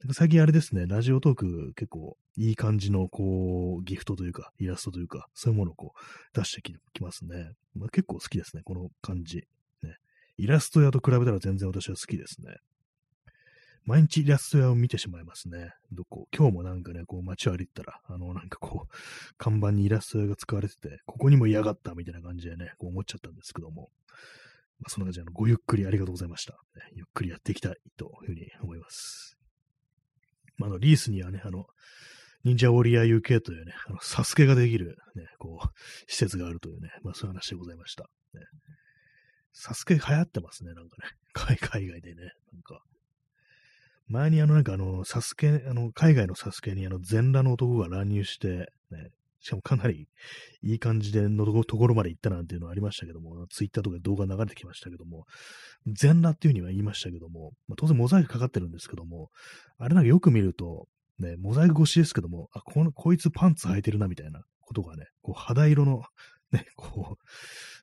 [0.00, 7.52] なんか最近あれですね、ラジオトーク結構いい感じのこう、ギフトというか、イラストというか、そういうものをこう出してきますね。
[7.74, 9.46] まあ、結構好きですね、この感じ。
[9.82, 9.96] ね。
[10.38, 12.56] イラスト屋と比べたら全然私は好きですね。
[13.84, 15.72] 毎日イラスト屋を見てしまいますね。
[15.90, 16.28] どこ？
[16.36, 18.94] 今日もなんかね、こう街を歩いたら、あの、なんかこう、
[19.38, 23.90] 看板にイラスト屋が使われてて、ここにも嫌がったみたいな感じでね、こう思っちゃったんですけども、
[24.78, 26.56] まあ、そんな感じで、あの、ごゆっくりありがとうございました。
[26.94, 29.36] ゆっくりやっていきたいというふうに思います。
[30.58, 31.66] まあ、あの、リースにはね、あの、
[32.44, 35.68] 忍者ウォリアー UK というね、あの、サスケができる、ね、こう、
[36.06, 38.04] 施設があるというね、まあそういう話でございました。
[38.34, 38.40] ね、
[39.52, 41.10] サスケ流行ってますね、なんかね。
[41.32, 41.56] 海
[41.88, 42.82] 外でね、なんか。
[44.08, 49.10] 前にあのなんかあの、サスケ、あの、海外のサスケにあの、全裸の男が乱入して、ね、
[49.42, 50.08] しかもかなり
[50.62, 55.26] いい感じでのところまで行ったなんていうのはありましたけども、ツイッターとかで動画流れてきましたけども、
[55.86, 59.30] 全裸っていうには言いましたけども、まあ、当然モザイクかかってるんですけども、
[59.78, 60.86] あれなんかよく見ると、
[61.18, 66.04] ね、モザイク越しですけども、あ、この、こいつパンツ履いてるなみたいなことがね、こう肌色の、
[66.52, 67.18] ね、 こ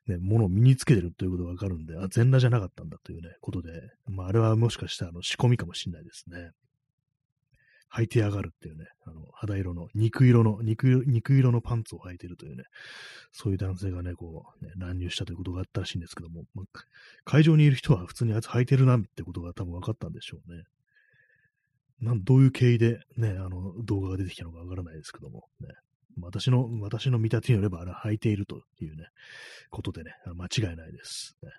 [0.06, 6.52] う、ね、ものを身につけてるということがわかるんで、あ、全裸じゃなかったんだというね、ことで、まあ、あれはもしかしたらあの仕込みかもしれないですね。
[7.92, 12.62] 履いてやがるっていうね、あの、肌色の、肉色の、肉肉色のパンツを履いてるというね、
[13.32, 16.80] そういう男性がね、こう、ね、乱入したということがあったらしいんですけども、まあ、
[17.24, 20.62] 会場にいる人は普通にあいつ履いてるなってことが多分分かったんでしょうね。
[22.00, 25.68] なんどういう経緯でね、あの、動画が出てきたのかわからないですけども、ね。
[26.26, 29.08] 私の、私の見立てによれば、あれ履いているというね、
[29.70, 31.36] ことでね、間違いないです。
[31.42, 31.50] ね。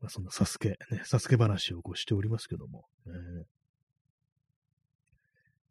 [0.00, 3.44] まあ、そんなサスケ、ね、サスケ話をこうしておりますけども、えー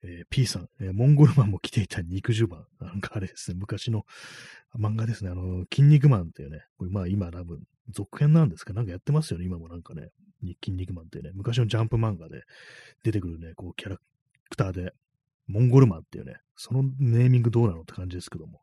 [0.05, 2.67] えー、P さん、えー、モンゴルマンも着ていた肉襦袢。
[2.79, 4.05] なんかあれですね、昔の
[4.77, 8.73] 漫画ですね、あの、筋肉マンっていうね、これまあ今多分、続編なんですか？
[8.73, 10.09] なんかやってますよね、今もなんかね、
[10.63, 12.43] 筋肉マンってね、昔のジャンプ漫画で
[13.03, 13.97] 出てくるね、こうキャラ
[14.49, 14.93] クターで、
[15.47, 18.61] モンゴルマンっていうね、そのネーミングどうなのって感じですけども、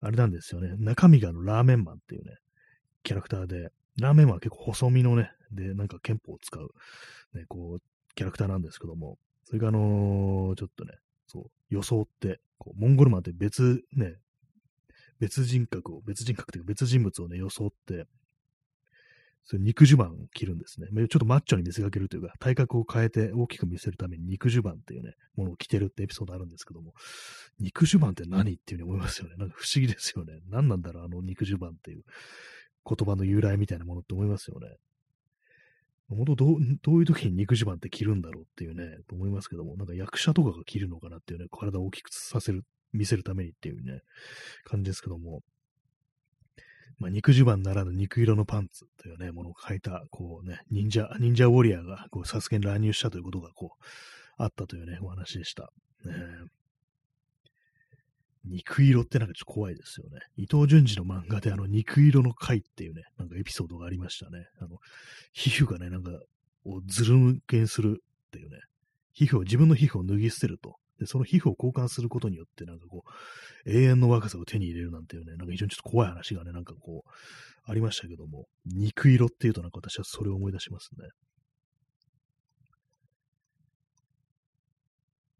[0.00, 2.36] あれなんですよね、中身があのラーメンマンっていうね、
[3.02, 6.68] キャラクターで、ラーメンマンは結構細身のね、で、なんか憲法を使う、
[7.34, 7.82] ね、こう、
[8.14, 10.94] キャラクターなんですけども、それがあのー、ちょっとね、
[11.26, 14.14] そう、装って、こう、モンゴルマンって別、ね、
[15.20, 18.06] 別人格を、別人格というか別人物をね、装って、
[19.46, 20.88] そ肉襦袢を着るんですね。
[20.94, 26.94] ちょっとマッチョに見せかけるというか、体格を変えて大きく見せるために肉襦袢っていうね、ものを着てるってエピソードあるんですけども、
[27.60, 29.36] 肉襦袢って何っていうふうに思いますよね。
[29.36, 30.40] なんか不思議ですよね。
[30.48, 32.04] 何なんだろう、あの肉襦袢っていう
[32.88, 34.68] 言葉の由来みたいなものって思いますよね。
[36.08, 44.00] 本当どう、どういう時に肉襦袢って着るんだろうっていうね、と思いますけども、なんか役者とかが着るのかなっていうね、体を大きくさせる、見せるためにっていうね、
[44.64, 45.42] 感じですけども、
[46.98, 53.84] まあ、肉襦袢ならぬ肉色のパンツというね、ものを書いた、こうね、忍者、忍者ウォリアーが、こう、サスケに乱入したということが、こう、
[54.36, 55.72] あったというね、お話でした。
[58.44, 60.20] 肉色ってなんかちょっと怖いですよね。
[60.36, 64.46] 伊藤淳二の漫画であの肉色の回っていうね、なんかエピソードがありましたね。
[64.60, 64.78] あの、
[65.32, 66.10] 皮膚がね、なんか、
[66.66, 68.58] をずるむけにするっていうね、
[69.12, 70.76] 皮膚を、自分の皮膚を脱ぎ捨てると。
[70.98, 73.04] で、その皮膚を交換することによって、なんかこ
[73.66, 77.10] う、永遠の若さを手に入れるなんていうね、なんか非常にちょっと怖い話がね、なんかこう、
[77.66, 81.08] ありましたけども、肉色っていうとなんか私はそれを思い出しますね。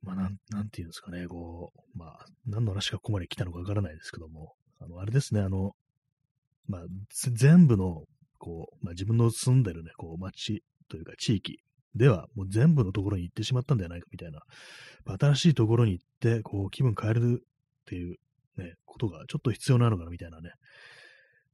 [0.02, 5.72] まあ、なん、なんていうんですかね、こう、まあ、何の話がここまで来たのかわからないですけども、あの、あれですね、あの、
[6.66, 6.82] まあ、
[7.32, 8.05] 全部の、
[8.38, 11.61] こう、まあ、自分の住んでるね、こう、街というか地域
[11.95, 14.40] では、もう全部のところに行ってしまったんじゃないかみたいな、
[15.18, 17.45] 新しいところに行って、こう、気分変えるっ
[17.86, 18.16] ていう
[18.57, 20.51] ね、ことがちょっと必要なのかなみたいなね。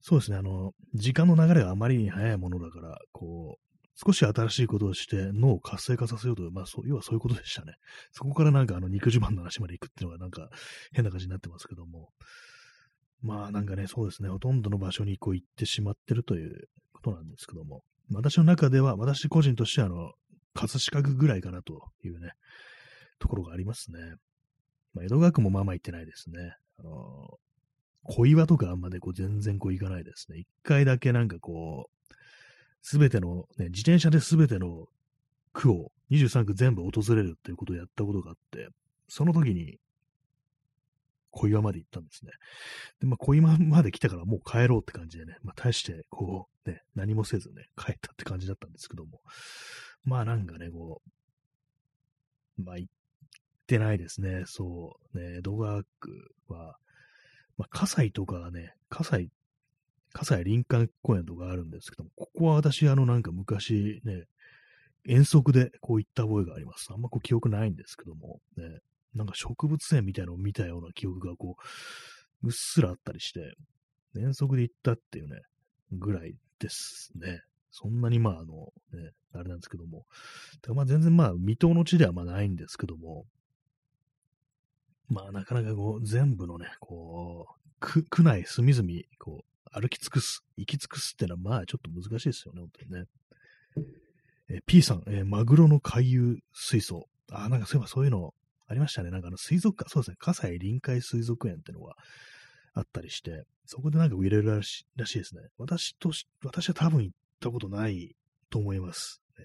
[0.00, 7.74] そうですね、あの、時間の流れがあまりに早いものだから、こう、少し新しいことをして脳を活性化させようという、まあそう、要はそういうことでしたね。
[8.12, 10.48] そこからなんかあの肉自慢の話まで行くっていうのがなんか
[10.92, 12.08] 変な感じになってますけども。
[13.20, 17.82] まあなんかね、そうですね、ほとんどの場所にこう行ってしまってるということなんですけども。
[18.12, 20.12] 私の中では、私個人としてはあの、
[20.54, 22.32] 葛飾区ぐらいかなというね、
[23.18, 23.98] ところがありますね。
[24.94, 26.56] まあ、江戸川区もまあまあ行ってないですね。
[26.78, 27.38] あの
[28.04, 30.38] 小岩とかあんまでこう全然こう行かないですね。
[30.38, 32.14] 一回だけなんかこう、
[32.82, 34.86] すべての、ね、自転車ですべての
[35.52, 38.68] 区を、23区全部訪れるっていうことをやったことがあって、
[39.08, 39.78] その時に、
[41.30, 42.32] 小岩まで行ったんですね。
[43.00, 49.20] で、まあ、小岩まで来たからもう帰ろうって感じでね、まあ、大して、こう、ね、何もせずね、帰ったって感じだったんですけども、
[50.04, 51.02] まあ、なんかね、こ
[52.58, 52.92] う、まあ、行っ
[53.66, 54.44] てないですね。
[54.46, 56.76] そう、ね、江戸川区は、
[57.56, 59.30] まあ、葛西とかね、葛西
[60.12, 64.24] 葛西林間公園とかあるんですけども、ここは私、あの、なんか昔ね、
[65.06, 66.88] 遠足でこう行った覚えがあります。
[66.92, 68.80] あんまこう記憶ないんですけども、ね、
[69.14, 71.56] なんか植物園みたいなのを見たような記憶がこ
[72.42, 73.54] う、うっすらあったりして、
[74.16, 75.40] 遠足で行ったっていうね、
[75.92, 77.40] ぐらいですね。
[77.70, 80.04] そんなにまあ、あの、ね、あれなんですけども。
[80.74, 83.26] まあ全然まあ、未踏の地ではまあないんですけども、
[85.08, 93.04] まあなかなかこう、全部のね、こう、区区内隅々、こう、歩き尽くす、行き尽くすってのは、まあ、ちょっと難しいですよね、本当にね。
[94.48, 97.08] えー、P さん、えー、マグロの回遊水槽。
[97.30, 98.34] あ、なんかそういえばそういうの
[98.66, 99.10] ありましたね。
[99.10, 101.94] なんかあの水族館、そうですね、葛西臨海水族園ってのが
[102.74, 105.42] あったりして、そこでなんか入れるらしらしいですね。
[105.58, 108.14] 私とし、私は多分行っったことない
[108.50, 109.22] と思います。
[109.38, 109.44] ね、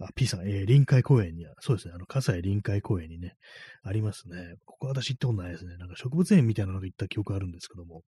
[0.00, 3.36] あ、P さん、えー、臨海公園には、そうですね、あの、葛西臨海公園にね、
[3.82, 4.56] ありますね。
[4.66, 5.76] ここ私行ったことないですね。
[5.78, 8.02] なんか植物園みたいなのが行った記憶あるんですけども、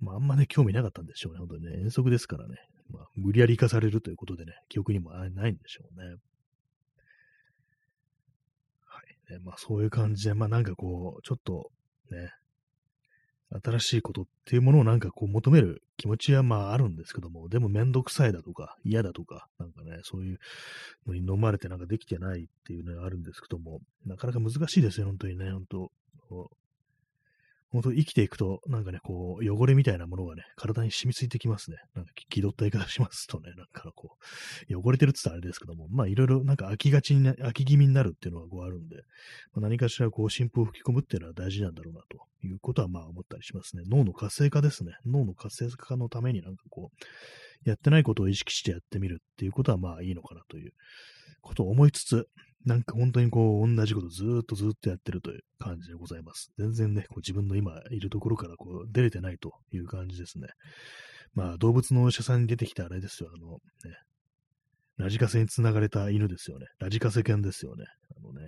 [0.00, 1.40] まあ、あんまね、興味なかったんでしょうね。
[1.40, 2.54] 本当にね、遠足ですからね。
[2.90, 6.06] まあ、無理やり行かされるということでね、記憶にもないんでしょうね。
[8.84, 9.32] はい。
[9.32, 11.70] ね、まあ、そういう感じで、まあ、なんかこう、ちょっと、
[12.10, 12.30] ね、
[13.50, 20.38] 新しいことっていうものをなんかこう求める気持ちはまああるんですけども、でもめんどくさいだとか嫌だとか、なんかね、そういう
[21.06, 25.90] のに飲まれてなんかできてないっていうのはあるんですけども、なかなか難しいですよ、本当にね、本当。
[27.70, 31.76] 本当生きていくと、なんかね、こう、汚れみたいなものがね、体に染みついてきますね。
[31.94, 34.16] なんか気取った言い方しますとね、なんかこ
[34.70, 38.96] う、汚れてるって言ったらあれですけども、まあいろいろなんか飽きがちにな、飽き気味になるっていうのがこうあるんで、
[39.52, 43.82] まあ、何かしらこう、新風を吹き込むっていうのは大事なんだろうな、ということはまあ思ったりしますね。
[43.86, 44.92] 脳の活性化ですね。
[45.04, 46.90] 脳の活性化のためになんかこ
[47.64, 50.72] う、やってないことを意識してやってみるっていうことはまあいいのかなという
[51.42, 52.28] ことを思いつつ、
[52.64, 56.52] なんか本当にこう、同じことずっとずっとやってるという感じでございます。
[56.58, 60.48] 全然ね、こう自分の今いるところからこう出れてないという感じですね。
[61.34, 63.52] まあ、動物のお医者さんに出てきたあれですよ、あの、
[63.90, 63.96] ね、
[64.96, 66.66] ラジカセにつながれた犬ですよね。
[66.78, 67.84] ラジカセ犬ですよね。
[68.16, 68.46] あのね、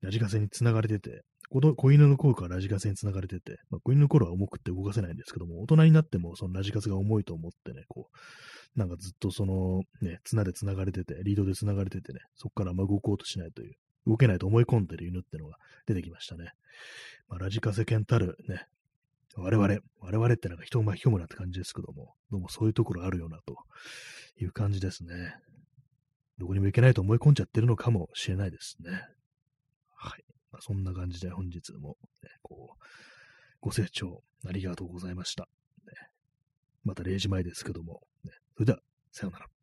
[0.00, 13.74] ラジカセにつながれてて、子犬の頃からラジカセにつながれてて、まあ、子犬の頃は重くて動かせないんですけども、大人になってもそのラジカセが重いと思ってね、こう、なんかずっとその、ね、綱で繋がれてて、リードで繋がれててね、そこからあま動こうとしないという、
[14.06, 16.52] 動けないと思い込んでる犬ってのが出てきましたね。
[17.28, 18.66] まあ、ラジカセ犬たるね、
[19.36, 23.56] 我々、我々ってなんか人を巻き込むなって感じですけども、どうもそういうところあるよなと
[24.40, 25.34] いう感じですね。
[26.38, 28.90] どこにも行けないと思い込んじゃってるのかもしれないですね。
[29.94, 30.29] はい。
[30.60, 32.84] そんな感じで本日も、ね、こう、
[33.60, 35.48] ご清聴ありがとうございました。
[35.86, 35.92] ね、
[36.84, 38.80] また0時前ですけども、ね、それでは、
[39.12, 39.59] さようなら。